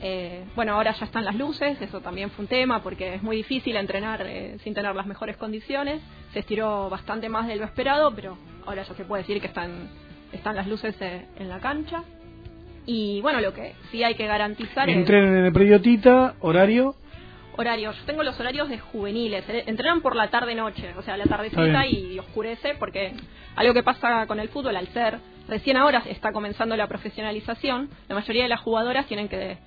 Eh, 0.06 0.44
bueno, 0.54 0.74
ahora 0.74 0.92
ya 0.92 1.06
están 1.06 1.24
las 1.24 1.34
luces, 1.34 1.80
eso 1.80 2.00
también 2.00 2.28
fue 2.30 2.42
un 2.42 2.48
tema 2.48 2.82
porque 2.82 3.14
es 3.14 3.22
muy 3.22 3.36
difícil 3.36 3.74
entrenar 3.76 4.22
eh, 4.26 4.58
sin 4.62 4.74
tener 4.74 4.94
las 4.94 5.06
mejores 5.06 5.36
condiciones. 5.38 6.02
Se 6.32 6.40
estiró 6.40 6.90
bastante 6.90 7.30
más 7.30 7.46
de 7.46 7.56
lo 7.56 7.64
esperado, 7.64 8.14
pero 8.14 8.36
ahora 8.66 8.82
ya 8.82 8.92
se 8.92 9.04
puede 9.04 9.22
decir 9.22 9.40
que 9.40 9.46
están, 9.46 9.88
están 10.32 10.56
las 10.56 10.66
luces 10.66 10.94
eh, 11.00 11.26
en 11.36 11.48
la 11.48 11.58
cancha. 11.58 12.02
Y 12.84 13.22
bueno, 13.22 13.40
lo 13.40 13.54
que 13.54 13.74
sí 13.90 14.04
hay 14.04 14.14
que 14.14 14.26
garantizar 14.26 14.90
Entrenen 14.90 15.36
en 15.38 15.44
el 15.46 15.52
periodita, 15.52 16.34
horario 16.40 16.96
horarios. 17.56 17.96
Yo 17.98 18.04
tengo 18.04 18.22
los 18.22 18.38
horarios 18.38 18.68
de 18.68 18.78
juveniles. 18.78 19.48
Eh, 19.48 19.64
entrenan 19.66 20.00
por 20.00 20.16
la 20.16 20.28
tarde-noche, 20.28 20.94
o 20.96 21.02
sea, 21.02 21.16
la 21.16 21.24
tardecita 21.24 21.86
y 21.86 22.18
oscurece, 22.18 22.74
porque 22.78 23.12
algo 23.56 23.74
que 23.74 23.82
pasa 23.82 24.26
con 24.26 24.40
el 24.40 24.48
fútbol, 24.48 24.76
al 24.76 24.88
ser 24.88 25.18
recién 25.48 25.76
ahora 25.76 26.02
está 26.06 26.32
comenzando 26.32 26.76
la 26.76 26.86
profesionalización, 26.86 27.90
la 28.08 28.14
mayoría 28.14 28.44
de 28.44 28.48
las 28.48 28.60
jugadoras 28.60 29.06
tienen 29.06 29.28
que, 29.28 29.58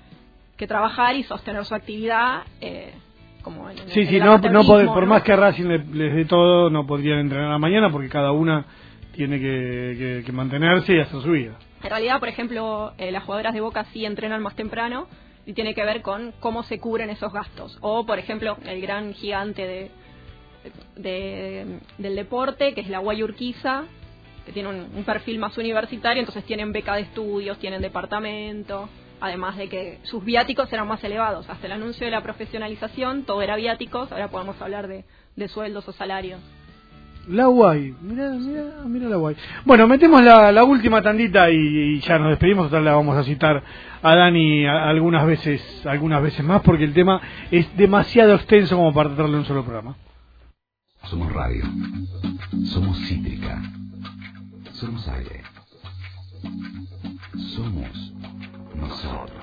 que 0.57 0.67
trabajar 0.67 1.15
y 1.15 1.23
sostener 1.23 1.63
su 1.65 1.75
actividad. 1.75 2.43
Eh, 2.61 2.93
como 3.41 3.69
en, 3.69 3.77
sí, 3.89 4.05
sí, 4.05 4.19
no, 4.19 4.37
no 4.37 4.63
por 4.65 5.05
más 5.05 5.23
que 5.23 5.35
Racing 5.35 5.67
les, 5.67 6.15
dé 6.15 6.25
todo, 6.25 6.69
no 6.69 6.85
podrían 6.85 7.19
entrenar 7.19 7.47
a 7.47 7.51
la 7.51 7.59
mañana 7.59 7.89
porque 7.89 8.09
cada 8.09 8.33
una 8.33 8.65
tiene 9.13 9.39
que, 9.39 10.23
que, 10.25 10.31
mantenerse 10.33 10.93
y 10.93 10.99
hacer 10.99 11.21
su 11.21 11.31
vida. 11.31 11.53
En 11.81 11.89
realidad, 11.89 12.19
por 12.19 12.27
ejemplo, 12.27 12.93
eh, 12.97 13.11
las 13.11 13.23
jugadoras 13.23 13.53
de 13.53 13.61
Boca 13.61 13.85
sí 13.93 14.05
entrenan 14.05 14.41
más 14.41 14.55
temprano, 14.55 15.07
y 15.47 15.53
tiene 15.53 15.73
que 15.73 15.85
ver 15.85 16.01
con 16.01 16.33
cómo 16.41 16.61
se 16.63 16.77
cubren 16.77 17.09
esos 17.09 17.31
gastos. 17.31 17.77
O, 17.79 18.05
por 18.05 18.19
ejemplo, 18.19 18.57
el 18.65 18.81
gran 18.81 19.13
gigante 19.13 19.89
de, 20.95 21.79
del 21.97 22.15
deporte, 22.15 22.73
que 22.73 22.81
es 22.81 22.89
la 22.89 22.99
Guayurquiza, 22.99 23.85
que 24.45 24.51
tiene 24.51 24.67
un, 24.67 25.03
perfil 25.05 25.39
más 25.39 25.57
universitario, 25.57 26.19
entonces 26.19 26.43
tienen 26.43 26.73
beca 26.73 26.95
de 26.95 27.03
estudios, 27.03 27.57
tienen 27.59 27.81
departamento, 27.81 28.89
además 29.21 29.55
de 29.55 29.69
que 29.69 29.99
sus 30.03 30.23
viáticos 30.25 30.71
eran 30.73 30.85
más 30.85 31.01
elevados. 31.05 31.49
Hasta 31.49 31.65
el 31.65 31.71
anuncio 31.71 32.05
de 32.05 32.11
la 32.11 32.21
profesionalización, 32.21 33.23
todo 33.23 33.41
era 33.41 33.55
viáticos, 33.55 34.11
ahora 34.11 34.27
podemos 34.27 34.61
hablar 34.61 34.89
de, 34.89 35.05
de 35.37 35.47
sueldos 35.47 35.87
o 35.87 35.93
salarios. 35.93 36.41
La 37.27 37.47
guay, 37.47 37.93
mira, 38.01 38.29
mira, 38.31 38.63
mira 38.85 39.09
la 39.09 39.17
guay. 39.17 39.35
Bueno, 39.65 39.87
metemos 39.87 40.23
la, 40.23 40.63
última 40.63 41.01
tandita 41.01 41.49
y, 41.51 41.99
ya 41.99 42.17
nos 42.19 42.29
despedimos, 42.29 42.67
total 42.67 42.85
la 42.85 42.93
vamos 42.93 43.17
a 43.17 43.23
citar 43.23 43.63
a 44.01 44.15
Dani 44.15 44.65
algunas 44.65 45.25
veces, 45.25 45.85
algunas 45.85 46.21
veces 46.21 46.45
más 46.45 46.61
porque 46.61 46.85
el 46.85 46.93
tema 46.93 47.19
es 47.51 47.75
demasiado 47.75 48.33
extenso 48.35 48.77
como 48.77 48.93
para 48.93 49.09
tratarlo 49.09 49.33
en 49.33 49.39
un 49.39 49.45
solo 49.45 49.63
programa. 49.63 49.97
Somos 51.03 51.31
radio, 51.33 51.63
somos 52.65 52.97
cítrica, 53.07 53.61
somos 54.71 55.07
aire, 55.09 55.41
somos 57.55 58.13
nosotros. 58.75 59.37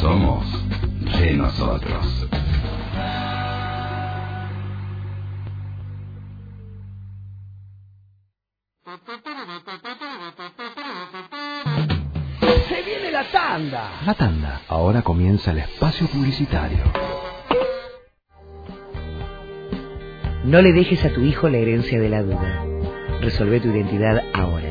Somos 0.00 0.44
de 1.18 1.32
nosotros. 1.34 2.28
Tanda. 13.56 13.90
La 14.04 14.12
tanda. 14.14 14.60
Ahora 14.68 15.02
comienza 15.02 15.50
el 15.52 15.58
espacio 15.58 16.08
publicitario. 16.08 16.84
No 20.44 20.60
le 20.60 20.72
dejes 20.72 21.04
a 21.04 21.12
tu 21.12 21.20
hijo 21.22 21.48
la 21.48 21.58
herencia 21.58 21.98
de 21.98 22.08
la 22.08 22.22
duda. 22.22 22.64
Resolve 23.20 23.58
tu 23.60 23.68
identidad 23.68 24.22
ahora. 24.34 24.66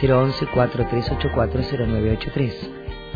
011-4384-0983. 0.00 2.52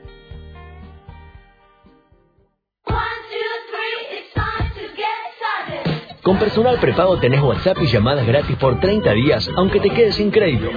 Con 6.24 6.38
Personal 6.38 6.78
Prepago 6.80 7.18
tenés 7.18 7.42
WhatsApp 7.42 7.78
y 7.82 7.88
llamadas 7.88 8.28
gratis 8.28 8.56
por 8.58 8.80
30 8.80 9.12
días, 9.14 9.50
aunque 9.56 9.80
te 9.80 9.90
quedes 9.90 10.16
sin 10.16 10.30
crédito, 10.30 10.70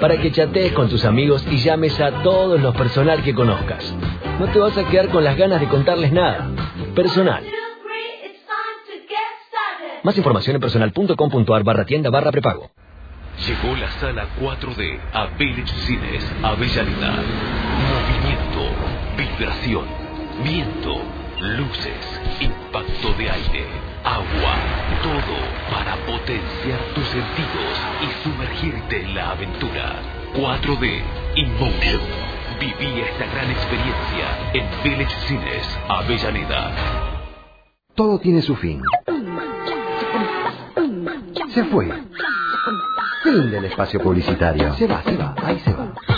para 0.00 0.16
que 0.16 0.30
chatees 0.30 0.72
con 0.72 0.88
tus 0.88 1.04
amigos 1.04 1.44
y 1.50 1.56
llames 1.56 2.00
a 2.00 2.22
todos 2.22 2.60
los 2.60 2.74
personal 2.76 3.20
que 3.22 3.34
conozcas. 3.34 3.92
No 4.38 4.46
te 4.46 4.60
vas 4.60 4.78
a 4.78 4.88
quedar 4.88 5.08
con 5.08 5.24
las 5.24 5.36
ganas 5.36 5.60
de 5.60 5.66
contarles 5.66 6.12
nada. 6.12 6.48
Personal. 6.94 7.42
Más 10.04 10.16
información 10.16 10.56
en 10.56 10.60
personal.com.ar 10.60 11.64
barra 11.64 11.84
tienda 11.84 12.08
barra 12.10 12.30
prepago. 12.30 12.70
Llegó 13.46 13.74
la 13.76 13.90
sala 13.92 14.26
4D 14.40 15.00
a 15.12 15.26
Village 15.36 15.74
Cines 15.86 16.24
Avellaneda. 16.42 17.14
Movimiento, 17.90 18.70
vibración, 19.16 19.86
viento, 20.44 21.00
luces, 21.40 22.20
impacto 22.40 23.14
de 23.18 23.30
aire, 23.30 23.66
agua, 24.04 24.54
todo 25.02 25.36
para 25.70 25.96
potenciar 26.06 26.80
tus 26.94 27.06
sentidos 27.08 27.80
y 28.02 28.22
sumergirte 28.24 29.02
en 29.02 29.14
la 29.14 29.30
aventura. 29.30 30.02
4D 30.34 31.02
Emotion. 31.36 32.00
Viví 32.60 33.00
esta 33.00 33.26
gran 33.26 33.50
experiencia 33.50 34.50
en 34.54 34.66
Village 34.84 35.16
Cines 35.26 35.78
Avellaneda. 35.88 36.72
Todo 37.94 38.18
tiene 38.18 38.40
su 38.42 38.56
fin. 38.56 38.82
Se 41.48 41.64
fue. 41.64 41.92
Fin 43.22 43.50
del 43.50 43.64
espacio 43.66 44.00
publicitario. 44.00 44.72
Se 44.74 44.86
va, 44.86 45.02
se 45.02 45.16
va, 45.16 45.34
ahí 45.42 45.58
se 45.60 45.72
va. 45.72 46.11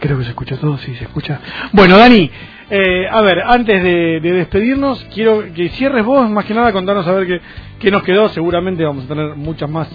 Creo 0.00 0.18
que 0.18 0.24
se 0.24 0.30
escucha 0.30 0.56
todo, 0.56 0.78
sí, 0.78 0.94
se 0.94 1.04
escucha. 1.04 1.40
Bueno, 1.72 1.98
Dani, 1.98 2.30
eh, 2.70 3.06
a 3.10 3.20
ver, 3.22 3.40
antes 3.44 3.82
de, 3.82 4.20
de 4.20 4.32
despedirnos, 4.32 5.04
quiero 5.14 5.44
que 5.54 5.68
cierres 5.70 6.04
vos, 6.04 6.28
más 6.30 6.44
que 6.44 6.54
nada, 6.54 6.72
contarnos 6.72 7.06
a 7.06 7.12
ver 7.12 7.26
qué, 7.26 7.40
qué 7.80 7.90
nos 7.90 8.02
quedó. 8.02 8.28
Seguramente 8.28 8.84
vamos 8.84 9.04
a 9.04 9.08
tener 9.08 9.34
muchas 9.36 9.68
más 9.68 9.88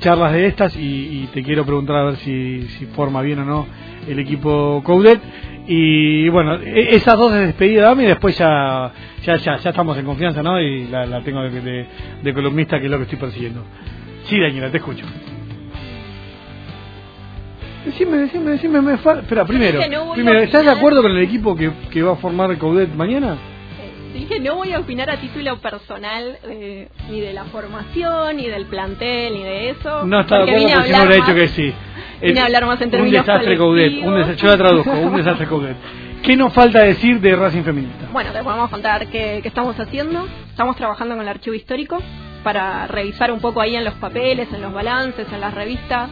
charlas 0.00 0.32
de 0.32 0.46
estas 0.46 0.74
y, 0.76 1.28
te 1.32 1.42
quiero 1.42 1.64
preguntar 1.64 1.96
a 1.96 2.04
ver 2.04 2.16
si, 2.16 2.62
si 2.78 2.86
forma 2.86 3.22
bien 3.22 3.38
o 3.40 3.44
no 3.44 3.66
el 4.08 4.18
equipo 4.18 4.82
Coudet. 4.84 5.20
Y 5.66 6.28
bueno, 6.30 6.54
e- 6.56 6.96
esas 6.96 7.16
dos 7.16 7.32
de 7.32 7.46
despedida, 7.46 7.84
Dami, 7.84 8.04
después 8.04 8.36
ya, 8.36 8.92
ya, 9.24 9.36
ya, 9.36 9.56
ya 9.58 9.70
estamos 9.70 9.96
en 9.96 10.04
confianza, 10.04 10.42
¿no? 10.42 10.60
Y 10.60 10.88
la, 10.88 11.06
la 11.06 11.20
tengo 11.22 11.42
de, 11.42 11.60
de- 11.60 11.86
de 12.22 12.34
columnista, 12.34 12.78
que 12.78 12.86
es 12.86 12.90
lo 12.90 12.96
que 12.98 13.04
estoy 13.04 13.18
persiguiendo. 13.18 13.64
Sí, 14.24 14.38
Daniela, 14.40 14.70
te 14.70 14.78
escucho. 14.78 15.04
Decime, 17.84 18.18
decime, 18.18 18.50
decime, 18.52 18.80
me 18.82 18.98
falta. 18.98 19.22
Espera, 19.22 19.44
primero, 19.46 19.80
no 19.88 20.12
primero, 20.12 20.38
¿estás 20.40 20.64
de 20.64 20.70
acuerdo 20.70 21.02
con 21.02 21.12
el 21.12 21.22
equipo 21.22 21.56
que, 21.56 21.70
que 21.90 22.02
va 22.02 22.12
a 22.12 22.16
formar 22.16 22.56
Coudet 22.58 22.94
mañana? 22.94 23.36
Dije, 24.12 24.40
no 24.40 24.56
voy 24.56 24.72
a 24.72 24.80
opinar 24.80 25.08
a 25.08 25.16
título 25.16 25.56
personal 25.58 26.36
eh, 26.44 26.88
ni 27.08 27.20
de 27.20 27.32
la 27.32 27.44
formación, 27.44 28.36
ni 28.36 28.48
del 28.48 28.66
plantel, 28.66 29.32
ni 29.32 29.42
de 29.44 29.70
eso. 29.70 30.04
No 30.04 30.20
está 30.20 30.38
de 30.38 30.42
acuerdo 30.42 30.58
vine 30.60 30.74
porque 30.74 30.90
no 30.90 30.98
hubiera 31.04 31.14
dicho 31.14 31.34
que 31.34 31.48
sí. 31.48 31.72
vine 32.20 32.38
Eh, 32.38 32.42
a 32.42 32.46
hablar 32.46 32.66
más 32.66 32.80
en 32.80 32.86
Un 32.86 32.90
términos 32.90 33.26
desastre 33.26 33.56
Coudet, 33.56 33.92
un 34.04 34.14
desastre, 34.14 34.36
yo 34.36 34.48
la 34.48 34.58
traduzco, 34.58 34.90
un 34.92 35.16
desastre 35.16 35.46
Coudet. 35.46 35.76
¿Qué 36.22 36.36
nos 36.36 36.52
falta 36.52 36.82
decir 36.82 37.18
de 37.20 37.34
Racing 37.34 37.62
Feminista? 37.62 38.08
Bueno, 38.12 38.30
te 38.32 38.42
podemos 38.42 38.68
contar 38.68 39.06
qué, 39.06 39.38
qué 39.42 39.48
estamos 39.48 39.78
haciendo. 39.80 40.26
Estamos 40.50 40.76
trabajando 40.76 41.14
con 41.14 41.22
el 41.22 41.28
archivo 41.28 41.54
histórico 41.54 41.98
para 42.42 42.86
revisar 42.88 43.32
un 43.32 43.40
poco 43.40 43.62
ahí 43.62 43.74
en 43.74 43.84
los 43.84 43.94
papeles, 43.94 44.52
en 44.52 44.60
los 44.60 44.72
balances, 44.72 45.26
en 45.32 45.40
las 45.40 45.54
revistas. 45.54 46.10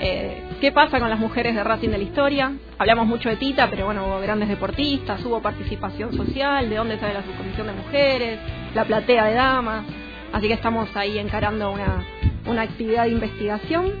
eh, 0.00 0.42
¿Qué 0.60 0.72
pasa 0.72 0.98
con 0.98 1.10
las 1.10 1.18
mujeres 1.18 1.54
de 1.54 1.62
Racing 1.62 1.90
de 1.90 1.98
la 1.98 2.04
historia? 2.04 2.52
Hablamos 2.78 3.06
mucho 3.06 3.28
de 3.28 3.36
Tita, 3.36 3.68
pero 3.68 3.84
bueno, 3.84 4.06
hubo 4.06 4.20
grandes 4.20 4.48
deportistas, 4.48 5.22
hubo 5.24 5.40
participación 5.42 6.14
social, 6.14 6.70
de 6.70 6.76
dónde 6.76 6.98
sale 6.98 7.12
la 7.14 7.22
subcomisión 7.22 7.66
de 7.66 7.72
mujeres, 7.74 8.40
la 8.74 8.84
platea 8.84 9.26
de 9.26 9.34
damas. 9.34 9.84
Así 10.32 10.48
que 10.48 10.54
estamos 10.54 10.94
ahí 10.96 11.18
encarando 11.18 11.70
una, 11.70 12.04
una 12.46 12.62
actividad 12.62 13.04
de 13.04 13.10
investigación. 13.10 13.92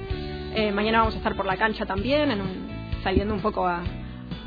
Eh, 0.54 0.72
mañana 0.72 1.00
vamos 1.00 1.14
a 1.14 1.18
estar 1.18 1.36
por 1.36 1.44
la 1.44 1.56
cancha 1.58 1.84
también, 1.84 2.30
en 2.30 2.40
un- 2.40 2.66
saliendo 3.04 3.34
un 3.34 3.40
poco 3.40 3.66
a, 3.66 3.82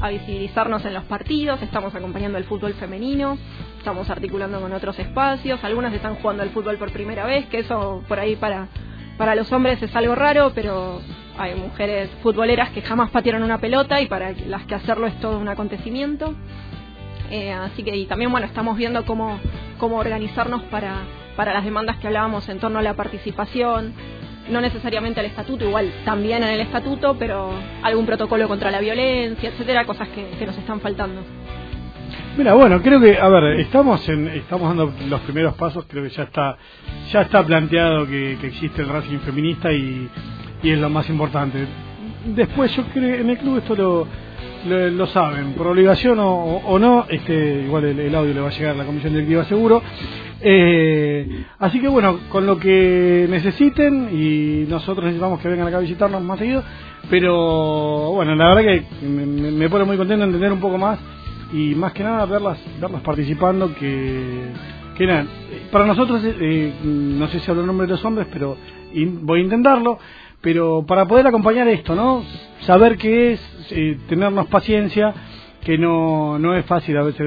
a 0.01 0.09
visibilizarnos 0.09 0.83
en 0.85 0.95
los 0.95 1.03
partidos, 1.03 1.61
estamos 1.61 1.93
acompañando 1.93 2.39
el 2.39 2.43
fútbol 2.45 2.73
femenino, 2.73 3.37
estamos 3.77 4.09
articulando 4.09 4.59
con 4.59 4.73
otros 4.73 4.97
espacios, 4.97 5.63
algunas 5.63 5.93
están 5.93 6.15
jugando 6.15 6.41
al 6.41 6.49
fútbol 6.49 6.77
por 6.77 6.91
primera 6.91 7.25
vez, 7.25 7.45
que 7.45 7.59
eso 7.59 8.03
por 8.07 8.19
ahí 8.19 8.35
para, 8.35 8.67
para 9.17 9.35
los 9.35 9.51
hombres 9.51 9.81
es 9.83 9.95
algo 9.95 10.15
raro, 10.15 10.51
pero 10.55 10.99
hay 11.39 11.55
mujeres 11.55 12.09
futboleras 12.21 12.69
que 12.71 12.81
jamás 12.81 13.09
patearon 13.11 13.43
una 13.43 13.59
pelota 13.59 14.01
y 14.01 14.07
para 14.07 14.33
las 14.47 14.65
que 14.65 14.75
hacerlo 14.75 15.07
es 15.07 15.17
todo 15.21 15.39
un 15.39 15.47
acontecimiento. 15.47 16.35
Eh, 17.31 17.51
así 17.51 17.83
que 17.83 17.95
y 17.95 18.05
también 18.07 18.31
bueno 18.31 18.45
estamos 18.45 18.75
viendo 18.75 19.05
cómo, 19.05 19.39
cómo 19.77 19.97
organizarnos 19.97 20.63
para, 20.63 20.95
para 21.37 21.53
las 21.53 21.63
demandas 21.63 21.97
que 21.97 22.07
hablábamos 22.07 22.49
en 22.49 22.59
torno 22.59 22.79
a 22.79 22.81
la 22.81 22.95
participación, 22.95 23.93
no 24.49 24.59
necesariamente 24.59 25.21
al 25.21 25.27
estatuto, 25.27 25.63
igual 25.63 25.91
también 26.03 26.43
en 26.43 26.49
el 26.49 26.59
estatuto, 26.59 27.15
pero 27.17 27.51
algún 27.83 28.05
protocolo 28.05 28.47
contra 28.47 28.69
la 28.69 28.79
violencia, 28.79 29.49
etcétera, 29.49 29.85
cosas 29.85 30.09
que, 30.09 30.45
nos 30.45 30.57
están 30.57 30.81
faltando. 30.81 31.21
Mira, 32.37 32.53
bueno, 32.53 32.81
creo 32.81 32.99
que, 32.99 33.17
a 33.17 33.27
ver, 33.29 33.59
estamos 33.59 34.07
en, 34.09 34.27
estamos 34.27 34.75
dando 34.75 34.93
los 35.07 35.21
primeros 35.21 35.53
pasos, 35.53 35.85
creo 35.87 36.03
que 36.03 36.09
ya 36.09 36.23
está, 36.23 36.57
ya 37.11 37.21
está 37.21 37.45
planteado 37.45 38.07
que, 38.07 38.37
que 38.41 38.47
existe 38.47 38.81
el 38.81 38.89
Racing 38.89 39.19
feminista 39.19 39.71
y, 39.71 40.09
y 40.63 40.71
es 40.71 40.79
lo 40.79 40.89
más 40.89 41.09
importante. 41.09 41.65
Después 42.25 42.75
yo 42.75 42.83
creo 42.93 43.15
en 43.21 43.29
el 43.29 43.37
club 43.37 43.57
esto 43.59 43.75
lo, 43.75 44.07
lo, 44.91 45.07
saben, 45.07 45.53
por 45.53 45.67
obligación 45.67 46.19
o, 46.19 46.27
o 46.57 46.79
no, 46.79 47.05
este, 47.09 47.63
igual 47.65 47.85
el, 47.85 47.99
el 47.99 48.15
audio 48.15 48.33
le 48.33 48.41
va 48.41 48.47
a 48.49 48.51
llegar 48.51 48.75
a 48.75 48.77
la 48.79 48.85
comisión 48.85 49.13
directiva 49.13 49.45
seguro. 49.45 49.81
Eh, 50.41 51.45
así 51.59 51.79
que 51.81 51.87
bueno, 51.89 52.17
con 52.29 52.45
lo 52.45 52.57
que 52.57 53.27
necesiten 53.29 54.09
y 54.13 54.65
nosotros 54.69 55.05
necesitamos 55.05 55.39
que 55.41 55.49
vengan 55.49 55.67
acá 55.67 55.77
a 55.77 55.81
visitarnos 55.81 56.21
más 56.23 56.39
seguido, 56.39 56.63
pero 57.09 58.11
bueno, 58.13 58.35
la 58.35 58.53
verdad 58.53 58.61
que 59.01 59.05
me, 59.05 59.25
me- 59.25 59.51
pone 59.69 59.83
muy 59.85 59.97
contento 59.97 60.23
entender 60.23 60.51
un 60.53 60.59
poco 60.61 60.77
más 60.77 60.97
y 61.51 61.75
más 61.75 61.91
que 61.93 62.03
nada 62.03 62.25
verlas 62.25 62.57
verlas 62.79 63.01
participando 63.01 63.73
que 63.75 64.45
que 64.97 65.05
nada, 65.07 65.25
para 65.71 65.85
nosotros 65.85 66.21
eh, 66.23 66.73
no 66.83 67.27
sé 67.27 67.39
si 67.39 67.49
hablo 67.49 67.61
en 67.63 67.67
nombre 67.67 67.87
de 67.87 67.93
los 67.93 68.05
hombres 68.05 68.27
pero 68.31 68.55
voy 69.21 69.39
a 69.41 69.43
intentarlo 69.43 69.97
pero 70.41 70.85
para 70.85 71.05
poder 71.05 71.27
acompañar 71.27 71.67
esto 71.67 71.95
no 71.95 72.23
saber 72.61 72.97
qué 72.97 73.33
es 73.33 73.67
eh, 73.71 73.97
tenernos 74.07 74.47
paciencia 74.47 75.13
que 75.63 75.77
no 75.77 76.39
no 76.39 76.55
es 76.55 76.65
fácil 76.65 76.97
a 76.97 77.03
veces 77.03 77.17